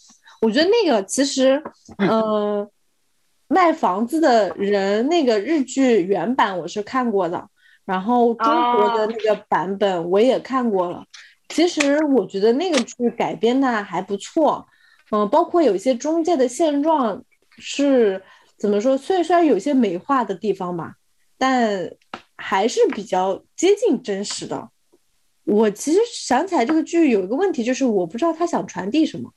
[0.43, 1.63] 我觉得那个其实，
[1.99, 2.71] 呃。
[3.49, 7.49] 卖房子的人那个日剧原版我是看过的，
[7.85, 11.05] 然后中国的那个版本我也看过了。
[11.49, 14.67] 其实我觉得那个剧改编的还不错，
[15.13, 17.23] 嗯，包括有一些中介的现状
[17.57, 18.21] 是
[18.59, 18.99] 怎么说？
[18.99, 20.95] 虽然虽然有些美化的地方吧，
[21.39, 21.89] 但
[22.37, 24.69] 还是比较接近真实的。
[25.45, 29.33] 我其实想起来这个剧有一个问题，就是我不知道他想传递什么。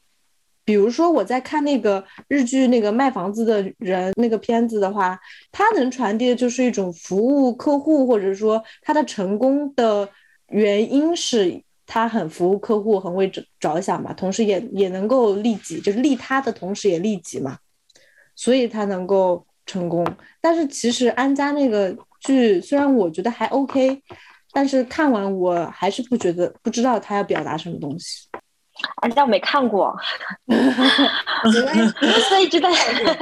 [0.66, 5.20] 比如说我在看那个日剧那个卖房子的人那个片子的话，
[5.52, 10.08] 他能传递的就是一种服务客户，或者说他的成功的
[10.50, 17.58] 原因是他很服务客户，很为着着想吧，同时也也能够利己，就是利他的同时也利己嘛，
[18.36, 20.06] 所以他能够成功。
[20.40, 24.02] 但是其实安家那个剧虽然我觉得还 OK，
[24.52, 28.28] 但是看完我还是不觉得不知道他要表达什么东西。
[29.02, 29.94] 啊，但我没看过，
[32.30, 32.70] 所以一直在，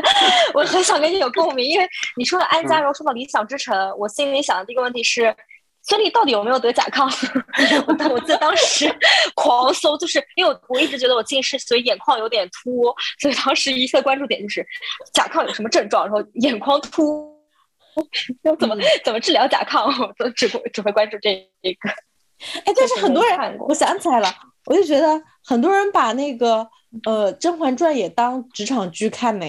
[0.54, 5.36] 我很想跟你有共鸣，因为你说的安家，然后说到理想之城，我心里想的第一个问题是，
[5.82, 7.10] 孙俪到底有没有得甲亢？
[7.88, 8.88] 我我记得当时
[9.34, 12.84] 狂搜，就是因为我我一直觉得我近视，所以眼眶有点凸，
[13.20, 14.64] 所以当时一个关注点就是
[15.12, 17.36] 甲亢有什么症状，然后眼眶凸，
[18.44, 21.32] 要怎么怎么治疗甲亢， 我都只会只会关注这
[21.62, 21.90] 一个。
[22.66, 24.30] 哎，但是很多人，我想起来了。
[24.66, 26.68] 我就觉得很多人把那个
[27.06, 29.46] 呃《甄嬛传》也当职场剧看呢，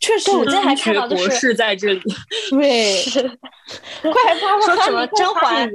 [0.00, 2.00] 确实，我今天还看到就是在这里，
[2.50, 3.04] 对，
[4.10, 5.70] 快发说什么甄嬛，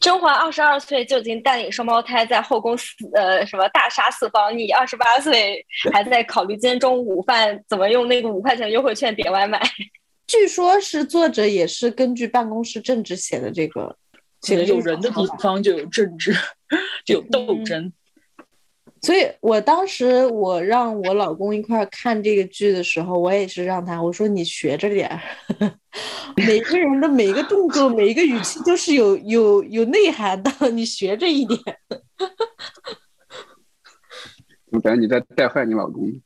[0.00, 9.60] 甄嬛二十二岁就已经带领双胞胎在后宫四呃什么大杀四方，你二十八岁还在考虑今天中午午饭怎么用那个五块钱优惠券点外卖。
[10.26, 13.96] 据说是作者也是根据办公室政治写的这个。
[14.42, 16.34] 写的有人的地方就有政治，
[17.04, 17.92] 就有斗争。
[19.02, 25.18] 所以我当时我让我老公一块看这个剧的时候，我也是让他我说你学着点儿，
[26.36, 31.58] 每个人的每一个动作、每一个语气都是有有有内涵的，你学着一点。
[34.72, 36.20] 我感觉你在带坏你老公。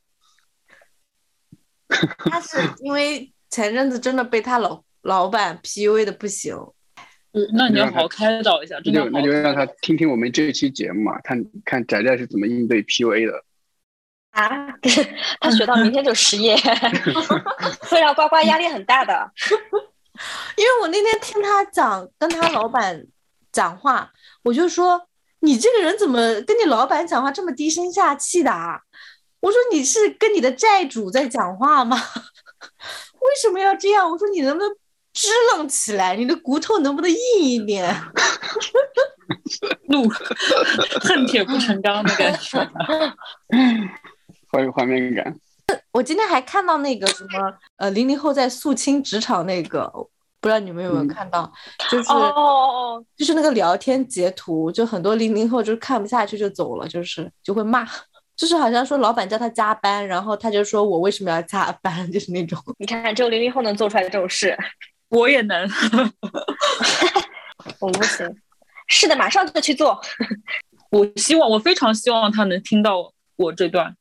[2.17, 6.53] 他是因为前阵子真的被他老老板 PUA 的不行。
[7.53, 13.43] 那你要好好开导一下，那就那就让他听听我们这一期节目嘛，看看宅宅是怎么应对 PUA 的
[14.31, 14.49] 啊？
[15.41, 16.55] 他学到明天就失业，
[17.89, 19.31] 会让呱呱压力很大的。
[20.55, 23.05] 因为我那天听他讲，跟他老板
[23.51, 24.11] 讲话，
[24.43, 25.07] 我就说
[25.41, 28.79] 你这个人怎么跟你老板讲话这么低声下气的啊？
[29.41, 31.97] 我说你是跟你的债主在讲话吗？
[33.19, 34.09] 为什么要这样？
[34.09, 34.71] 我说你能不能？
[35.15, 37.95] 支棱起来，你的骨头能不能硬一点？
[39.87, 40.07] 怒
[41.01, 42.59] 恨铁不成钢的感觉，
[44.51, 45.35] 好有画面感。
[45.93, 49.89] 我今天还看到那个什么，呃，零零后在肃清职场那个，
[50.41, 51.51] 不知道你们有没有看到？
[51.89, 57.87] 就是哦，就是那个聊天截图，就很多零零后就是看不下去就走了，就是就会骂，
[58.35, 62.59] 就是好像说老板叫他加班，然后他就说我为什么要加班， 就是那种。
[62.77, 64.55] 你看，只有零零后能做出来这种事。
[65.09, 65.69] 我也能，
[67.79, 68.27] 我不行。
[68.87, 69.99] 是的，马上就去做。
[70.91, 73.95] 我希望，我非常希望他能听到我这段。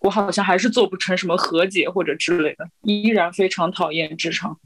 [0.00, 4.56] 我好像还是做不成什么和解或者之类的，依然非常讨厌职场。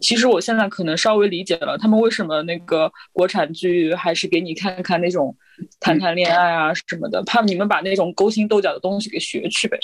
[0.00, 5.36] 其实我现在可能稍微理解了他们为什么那个国产剧还是给你看看那种
[5.80, 9.78] 谈谈恋爱啊什么的，怕你们把那种勾心斗角的东西给学去呗。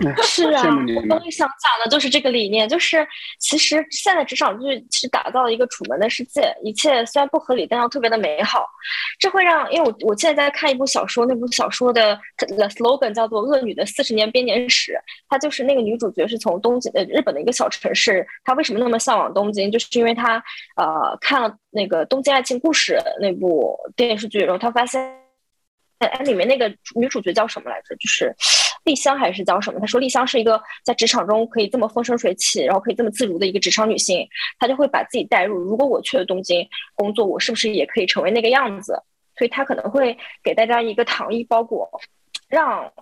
[0.24, 0.62] 是啊，
[1.10, 3.06] 我想讲的就是这个理念，就是
[3.38, 8.66] 其实现在职场剧其实打造了一个楚门的世界，一切虽然不合理，但又特别的美好。
[9.18, 14.92] 这会让，因为我我现在在看一部小说，那部小说的的 slogan 叫做《恶女的四十年编年史》，
[15.28, 20.42] 它就是那个女主角是从东京呃日本的一个小城市，她为什么那么向往东京，就是因为她
[20.76, 25.16] 呃看了那个《东京爱情故事》那部电视剧，然后她发现。
[25.98, 27.94] 哎，里面那个女主角叫什么来着？
[27.94, 28.34] 就是
[28.84, 29.78] 丽香还是叫什么？
[29.78, 34.26] 她说丽香是一个在职场中可以这么风生水起，然后可以这么自如的一个职场女性。
[34.58, 39.00] 她就会把自己带入，如果我去了东京工作，我是不是也可以成为那个样子？
[39.36, 41.88] 所以她可能会给大家一个糖衣包裹，
[42.48, 42.92] 让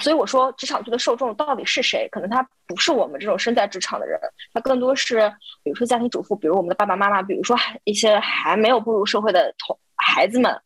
[0.00, 2.08] 所以我说职场剧的受众到底是谁？
[2.10, 4.18] 可能他不是我们这种身在职场的人，
[4.52, 10.60] 他更多是比如说家庭主妇，比如我们的爸爸妈妈，比如说一些还没有步入社会的同孩子们，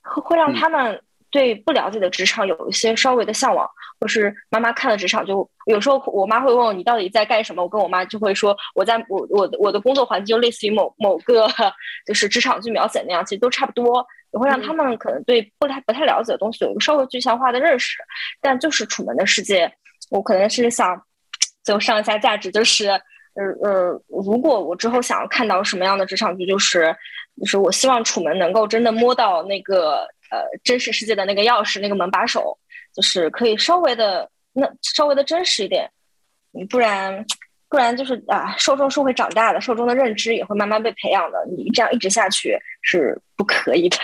[0.00, 1.02] 会会让他们。
[1.36, 3.68] 对不了解的职场有一些稍微的向往，
[4.00, 11.46] 或是妈妈看了职场，就有时候我妈会问我你到底在干什么，我跟我妈就会说我在我我我的工作环境就类似于某某个
[12.06, 17.98] 就是职场剧描写那样，其实都差不多，也会让他们可能对不太不太了解的东西有一个稍微具象化的认识。
[18.40, 19.70] 但就是楚门的世界，
[20.10, 20.98] 我可能是想
[21.62, 26.96] 就上一下价值，就是呃呃，如果我之后想要看到什么样的职场剧，就是
[27.38, 30.08] 就是我希望楚门能够真的摸到那个。
[30.36, 32.56] 呃，真实世界的那个钥匙，那个门把手，
[32.94, 35.90] 就是可以稍微的那稍微的真实一点，
[36.52, 37.24] 你不然
[37.68, 41.38] 不然就是啊，受众是会长大的，受众的认知也会慢慢被培养的。
[41.56, 43.98] 你这样一直下去是不可以的，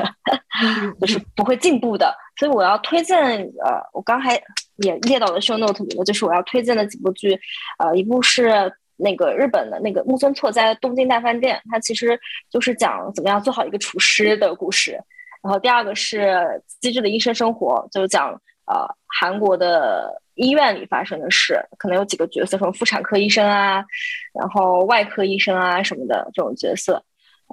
[1.01, 2.15] 就是不会进步的。
[2.39, 3.19] 所以我要推荐
[3.65, 4.41] 呃，我刚才
[4.77, 7.39] 也列到了 show note 里了，就是我要推荐的几部剧，
[7.79, 12.19] 呃，一部是那个日本的那个木村拓哉《东京大饭店》，它其实
[12.51, 15.01] 就是讲怎么样做好一个厨师的故事。
[15.43, 16.21] 然后第二个是
[16.81, 18.31] 《机智的医生生活》，就是讲
[18.67, 23.85] 呃韩国的医院里发生的事，可能有几个角色，什么妇产科医生啊，
[24.33, 27.03] 然后外科医生啊什么的这种角色，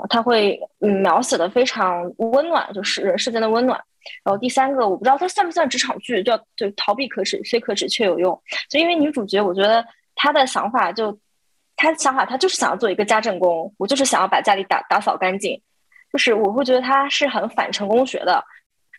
[0.09, 3.79] 他会嗯描写的非常温暖，就是人世间的温暖。
[4.23, 8.39] 然后第三个我不知道它算不算职场剧，叫就逃避可耻，虽可耻却有用。
[8.69, 9.85] 就因为女主角，我觉得
[10.15, 11.19] 她的想法就，
[11.75, 15.61] 她的想法她就是想要做一个家政工，我就是想要把家里打打扫干净。
[16.11, 18.43] 就是我会觉得他是很反成功学的，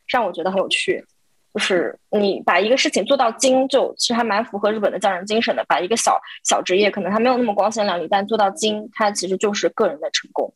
[0.07, 1.05] 让我觉得很有趣。
[1.53, 5.65] 就是你把一个事情做到精，就其实还蛮符合日本的匠人精神的。
[5.69, 10.55] 把一个小小职业，可能它没有那么光鲜亮丽，但做到精，它其实就是个人的成功。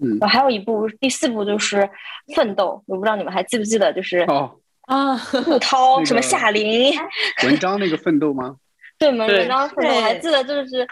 [0.00, 1.78] 嗯，还有一部第四部就是
[2.36, 5.16] 《奋斗》，我不知道你们还记不记得，就是哦啊，
[5.46, 6.94] 陆涛 什么夏琳
[7.42, 8.56] 文章那个奋斗吗？
[8.98, 10.86] 对，文章奋斗，我还记得就是。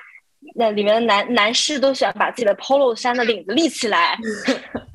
[0.55, 4.18] 那里面的男男士都喜欢把自己的 polo 衫的领子立起来。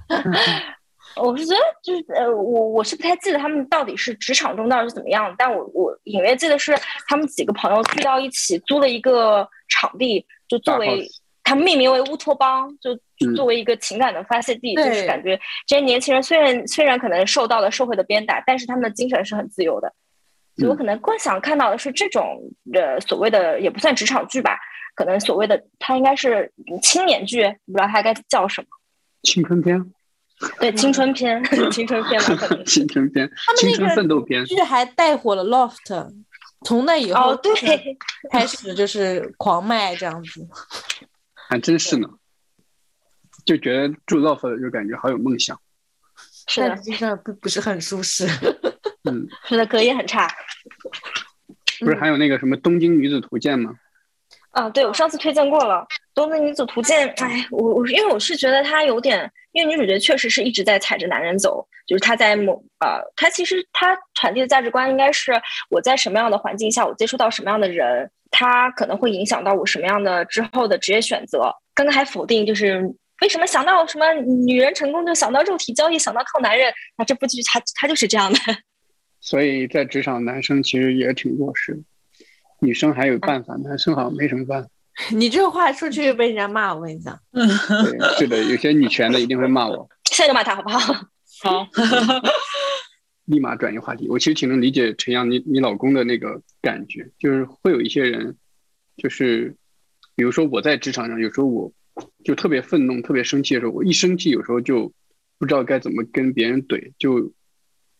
[1.18, 6.78] 我是觉得，就是呃，我我是不太记得他们到底是职场中到底是怎么样，但我我隐约记得是
[7.08, 11.08] 他们几个朋友聚到一起租了一个场地，就作为
[11.42, 12.94] 他们命名为乌托邦，就
[13.34, 19.94] 作为一个情感的发泄地，就是感觉这些年轻人虽然虽然可能受到了社会的鞭打，但是他们的精神是很自由的。
[20.68, 22.42] 我可能更想看到的是这种
[22.74, 24.58] 呃所谓的也不算职场剧吧。
[24.96, 28.68] 可能所谓的它应该是青年剧，不知道它该叫什么？
[29.24, 29.94] 青春片？
[30.60, 32.48] 对，青春片， 青春片吧。
[32.66, 34.46] 青春片，青春奋斗片。
[34.46, 36.14] 剧还带火了 Loft，
[36.66, 37.54] 从那以后对
[38.32, 40.48] 开始就是狂卖这样子。
[41.50, 42.08] 还真是呢，
[43.46, 45.60] 就觉得住 Loft 就感觉好有梦想。
[46.48, 48.26] 是的，实际上不不是很舒适。
[49.06, 50.28] 嗯， 是的，隔音很差。
[51.80, 53.74] 不是还有那个什么《东京女子图鉴》吗？
[54.52, 57.10] 啊，对，我上次推荐过了《东京女子图鉴》。
[57.24, 65.34] 哎，我我因为我是觉得她有点，因为女主角确实是一直在踩着男人走，就是她在某呃，她其实她传递的价值观应该是
[65.70, 71.54] 我在什么样的环境下，我接触到什么样的人，他可能会影响到我什么样的之后的职业选择。
[71.74, 72.82] 刚刚还否定，就是
[73.22, 76.74] 为什么想到什么女人成功就想到肉体交易，想到靠男人？
[76.98, 78.40] 那这部剧它它就是这样的。
[79.26, 81.80] 所以在职场，男生其实也挺弱势的。
[82.60, 84.70] 女生还有办法，男生好像没什么办法。
[85.12, 87.20] 你这话出去被人家骂，我跟你讲。
[87.34, 89.90] 对，是的，有些女权的一定会骂我。
[90.12, 90.94] 现在就骂他好不好？
[91.42, 91.68] 好，
[93.26, 94.08] 立马转移话题。
[94.08, 98.38] 我其实挺能理解陈阳你你老公的那个感觉，就是会有一些人，
[98.96, 99.56] 就是
[100.16, 101.74] 比如说我在职场上，有时候我
[102.24, 104.94] 就特别愤怒、特别生气的时候，我一生气，有时候就
[105.40, 107.34] 不知道该怎么跟别人怼，就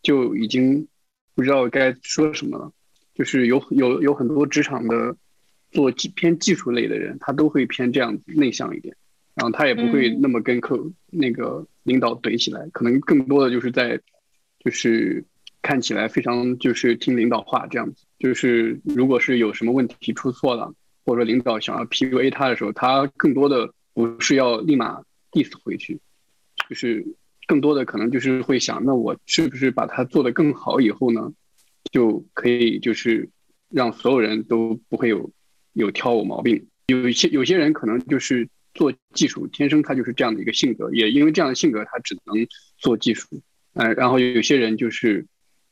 [0.04, 0.88] 就已经
[1.36, 2.72] 不知道该说什么了。
[3.14, 5.16] 就是有有有很多职场的
[5.72, 8.94] 做技偏技术类的人，他都会偏这样内向一点，
[9.36, 10.78] 然后他也不会那么跟客
[11.12, 14.02] 那个领导怼起来，可能更多的就是在
[14.60, 15.24] 就是
[15.62, 18.04] 看起来非常就是听领导话这样子。
[18.20, 20.74] 就是如果是有什么问题出错了，
[21.06, 25.02] 或者说领导想要 PUA 他的时候，他更多的不是要立马
[25.32, 26.00] diss 回去，
[26.70, 27.06] 就是
[27.48, 31.32] 更多的可能就是会想，那我是不是把它做得更好以后呢？
[31.92, 33.30] 就可以就是
[33.70, 35.32] 让所有人都不会有
[35.74, 36.68] 有挑我毛病。
[36.88, 42.36] 有一些有些人可能就是做技术，天生他就是这样的一个性格，也因为这样的性格，他只能
[42.78, 43.28] 做技术。
[43.74, 45.26] 呃，然后有些人就是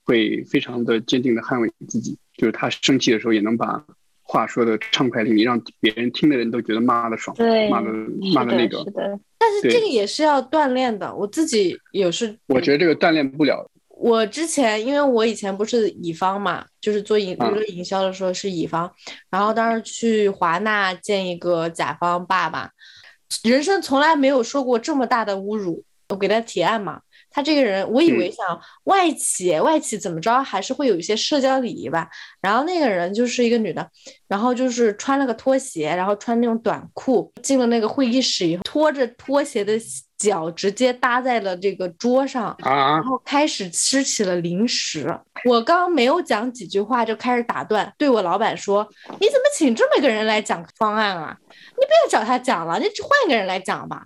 [0.04, 3.84] 会非常的坚定的捍卫自己，就是他生气的时候也能把
[4.22, 7.36] 话说的畅快淋漓，让别人听的人都觉得骂的爽，
[7.70, 7.92] 骂的
[8.34, 9.20] 骂的那个。
[9.44, 12.38] 但是这个也是要锻炼的，我自己也是。
[12.48, 13.70] 我觉得这个锻炼不了。
[13.90, 18.90] 我之前因为我以前不是乙方嘛，就是做营娱乐营销的时候是乙方，
[19.30, 22.72] 然后当时去华纳见一个甲方爸爸，
[23.44, 25.84] 人生从来没有受过这么大的侮辱。
[26.10, 27.02] 我给他提案嘛，
[27.34, 28.46] 他这个人我以为想
[28.86, 32.08] 外企，外企怎么着还是会有一些社交礼仪吧。
[32.40, 33.86] 然后那个人就是一个女的，
[34.28, 39.74] 然后就是穿了个拖鞋，然后穿那种短裤进了那个会议室以后，拖着拖鞋的。
[40.16, 45.14] 脚直接搭在了这个桌上，然后开始吃起了零食。
[45.50, 48.88] 我刚没有讲几句话就开始打断，对我老板说
[49.20, 51.38] ：“你怎么请这么一个人来讲方案啊？
[51.50, 54.06] 你不要找他讲了，你换一个人来讲吧。”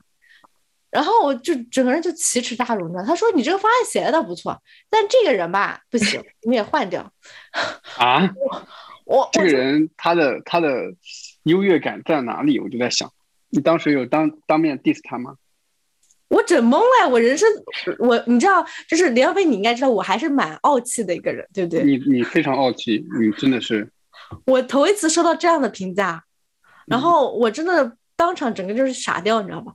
[0.90, 3.04] 然后我就整个人就奇耻大辱呢。
[3.06, 7.12] 他说：“你这个方案写的倒不错，但这个人吧不行，你也换掉。
[7.98, 8.30] ”啊？
[9.06, 10.94] 我这个人他的他的
[11.44, 12.60] 优越感在哪里？
[12.60, 13.12] 我就在想，
[13.50, 15.36] 你当时有当当面 diss 他吗？
[16.28, 17.48] 我整懵了，我人生
[18.00, 21.84] 我你知道，就是林耀飞，你应该知道，我还是蛮傲气的一个人，对不对？
[21.86, 23.90] 你你非常傲气，你真的是。
[24.46, 26.26] 我头一次收到这样的评价，
[26.86, 29.72] 然后我真的当场整个就是傻掉，你知道吗？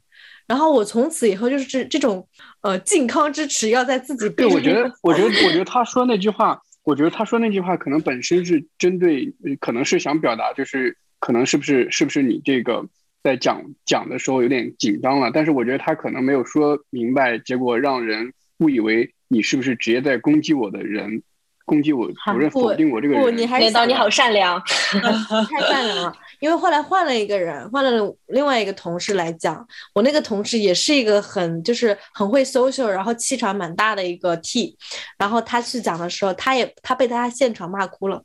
[0.52, 2.28] 然后我从此以后就是这这种
[2.60, 4.28] 呃靖康之耻要在自己。
[4.28, 12.84] 对，我觉得，我觉得，我觉得他说那句话，我觉得他说那句话可能本身是针对，可能是想表达，就是可能是不是是不是你这个。
[13.24, 21.22] 在讲讲的时候有点紧张了，但是我觉得他可能没有说明白，结果让人误以为你是不是直接在攻击我的人，
[21.64, 23.22] 攻击我，否认否定我这个人。
[23.22, 26.12] 不你还导你好善良，太善良了。
[26.42, 29.64] 因为后来换了一个人，换了另外一个同事来讲，
[29.94, 34.76] 我那个同事也是一个很就是很会 social，然后气场蛮大的一个 T，
[35.16, 38.20] 然后他去讲的时候，他也他被他现场骂哭了。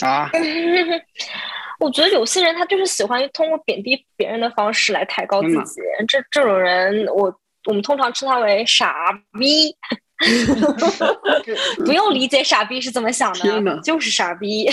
[0.00, 0.28] 啊。
[1.78, 7.32] 我觉得有些人他就是喜欢通过贬低别人的方式来抬高自己，这这种人，我
[7.66, 9.76] 我们通常称他为傻逼，
[11.86, 14.68] 不用理解傻逼是怎么想的，就是傻逼。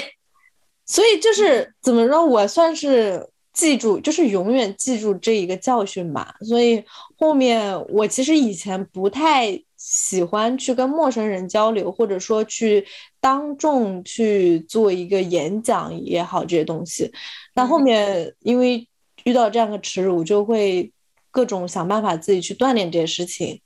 [0.86, 6.36] 所以就是怎么说，我算是记住，就是永远记住这一个教训吧。
[6.41, 6.84] 所以
[7.18, 9.62] 后面我其实以前不太。
[9.78, 12.84] 喜欢去跟陌生人交流，或者说去
[13.22, 17.12] 当众去做一个演讲也好，这些东西。
[17.53, 18.88] 但后面因为
[19.26, 20.91] 遇到这样的耻辱，就会
[21.30, 23.62] 各种想办法自己去锻炼这些事情。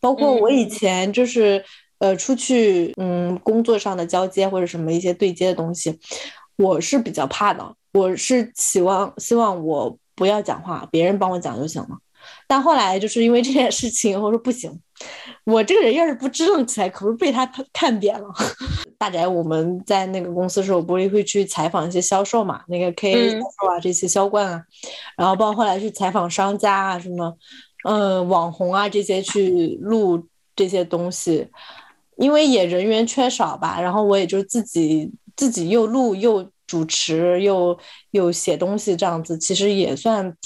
[0.00, 1.62] 包括我以前就是
[1.98, 5.98] 呃出去嗯工作上的交接或者什么一些对接的东西，
[6.60, 7.74] 我是比较怕的。
[7.92, 11.88] 我是希望希望我不要讲话，别人帮我讲就行了。
[12.46, 14.70] 但后来就是因为这件事情，我说不行，
[15.44, 18.28] 我这个人要是不支棱起来，可不是被他看扁了。
[18.98, 24.62] 大宅我们在那个公司的时候，不是会去采访一些销售嘛，那个 K 销售啊，这些销冠啊，
[25.16, 27.34] 然后包括后来去采访商家啊，什么，
[27.88, 31.48] 嗯，网红啊这些去录这些东西，
[32.18, 37.78] 因为也人员缺少吧，然后我也就自己自己又录又主持又
[38.10, 40.36] 又写东西这样子，其实也算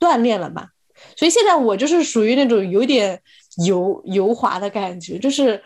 [0.00, 0.68] 锻炼了吧。
[1.14, 3.20] 所以现在我就是属于那种有点
[3.66, 5.62] 油油滑的感觉，就是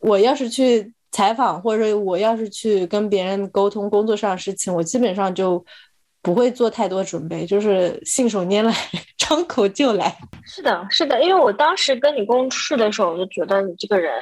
[0.00, 5.64] 我要是去采访，或者我要是去跟别人沟通工作上的事情，我基本上就
[6.20, 8.74] 不会做太多准备，就是信手拈来，
[9.16, 10.14] 张口就来。
[10.44, 14.12] 是的，是的，因为我当时跟你共事的时候，我就觉得你这个人，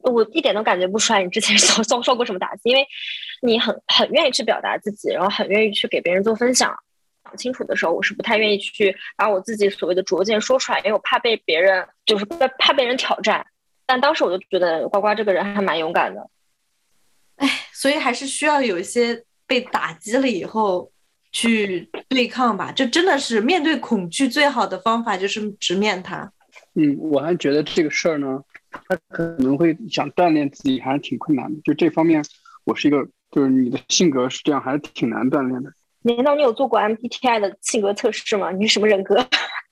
[0.00, 2.86] 我我一点都感觉不出来你之前 遭遭受过什么打击，因为
[3.42, 6.74] 你很很愿意去表达自己，然后很愿意去给别人做分享。
[7.24, 13.46] 讲清楚的时候，我是不太愿意去把我自己所谓的拙见说出来，因为我怕被别人就是怕被人挑战。
[13.84, 16.30] 但当时我就觉得呱呱这个人还蛮勇敢的。
[17.36, 20.90] 哎，所以还是需要有一些被打击了以后
[21.32, 22.72] 去对抗吧。
[22.74, 26.32] 这真的是面对恐惧最好的方法就是直面它。
[26.74, 28.40] 嗯，我还觉得这个事儿呢，
[28.88, 31.60] 他可能会想锻炼自己还是挺困难的。
[31.62, 32.24] 就这方面，
[32.64, 35.70] 我是一个，就是你的性格是这样，还是挺难锻炼的。
[36.02, 38.50] 难道你有做过 MBTI 的性格测试吗？
[38.52, 39.26] 你是什么人格？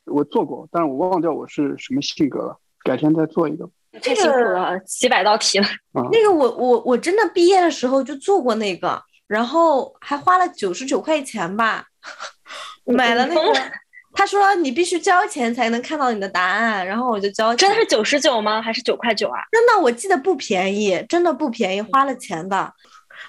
[0.06, 2.58] 我做过，但是我忘掉我是什么性格了。
[2.82, 3.70] 改天再做一个。
[4.02, 5.66] 太辛苦了，几百道题了。
[6.10, 11.86] 那个我我我真的毕业的时候就做过那个，然后还花了九十九块钱吧，
[12.84, 13.60] 买了那个。
[14.14, 17.54] 他说你必须交钱才能看到你的答案，然后我就交。
[17.56, 18.62] 真的是九十九吗？
[18.62, 19.40] 还是九块九啊？
[19.52, 22.72] 真的，我记得不便宜，真的不便宜，花了钱的。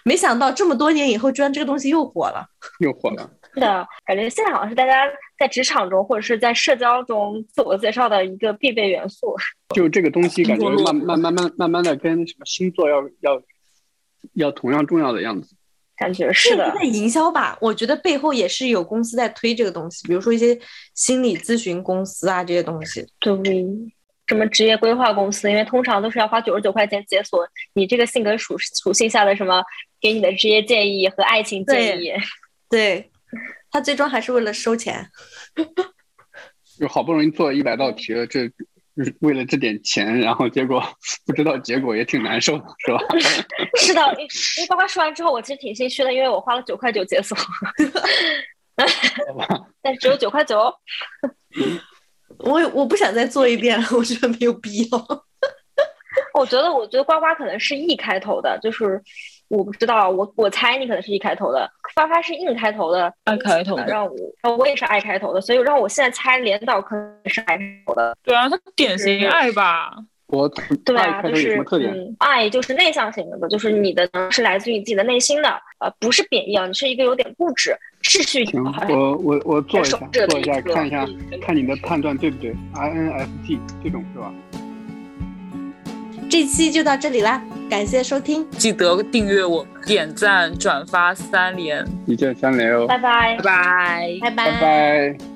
[0.03, 2.45] 没想到这么多年以后，居然这个东西又火了，
[2.79, 3.29] 又火了。
[3.53, 5.05] 是的，感觉现在好像是大家
[5.39, 9.35] 在职场中或者是在社交中自我介绍的一个必备元素。
[9.73, 13.41] 就这个东西，感觉 慢慢慢慢慢慢的跟什么星座要要
[14.33, 15.55] 要同样重要的样子。
[15.97, 16.71] 感觉是的。
[16.77, 20.57] 在营销吧，我觉得背后也是有公司在推这个东西，比如说一些
[20.93, 23.05] 心理咨询公司啊这些东西。
[23.19, 23.65] 对。
[24.27, 29.61] 什么职业规划公司，因为通常都是要花九十九块钱解锁你这个性格属属性下的什么
[30.01, 32.11] 给你的职业建议和爱情建议。
[32.67, 33.11] 对，
[33.69, 35.07] 他最终还是为了收钱。
[36.79, 38.49] 就好不容易做一百道题了，这
[39.19, 40.81] 为了这点钱，然后结果
[41.25, 42.99] 不知道结果也挺难受的，是吧？
[43.77, 47.37] 是的，因为刚刚说完之后，我其实挺心虚的，因为我花了九块九解锁，
[49.81, 50.73] 但只有九块九。
[52.39, 54.97] 我我不想再做一遍了，我觉得没有必要。
[56.33, 59.01] 我觉得，我觉得呱呱可能是 E 开头的，就是
[59.55, 64.05] 我不知道，我我猜你可能是一开头的，发发是硬开头的爱开头的，让
[64.43, 68.15] 我我也是爱开头的，所以让我现在猜连导可能是 I 开头的。
[68.23, 69.91] 对啊，他典型爱吧？
[70.27, 70.49] 我
[70.83, 75.49] 对啊，就是嗯爱就是内向型的，就是你的是来自于你自己的内心的，
[75.79, 77.75] 呃，不是贬义啊，你是一个有点固执。
[78.01, 81.05] 秩序行，我我我做一下，做一下，看一下，
[81.41, 84.33] 看你的判断对不对？INFJ 这种是吧？
[86.35, 92.85] 这期就到这里啦，感谢收听，记得订阅我，点赞、转发三连，一键三连哦！
[92.85, 95.34] 拜拜，拜拜，拜拜，拜拜。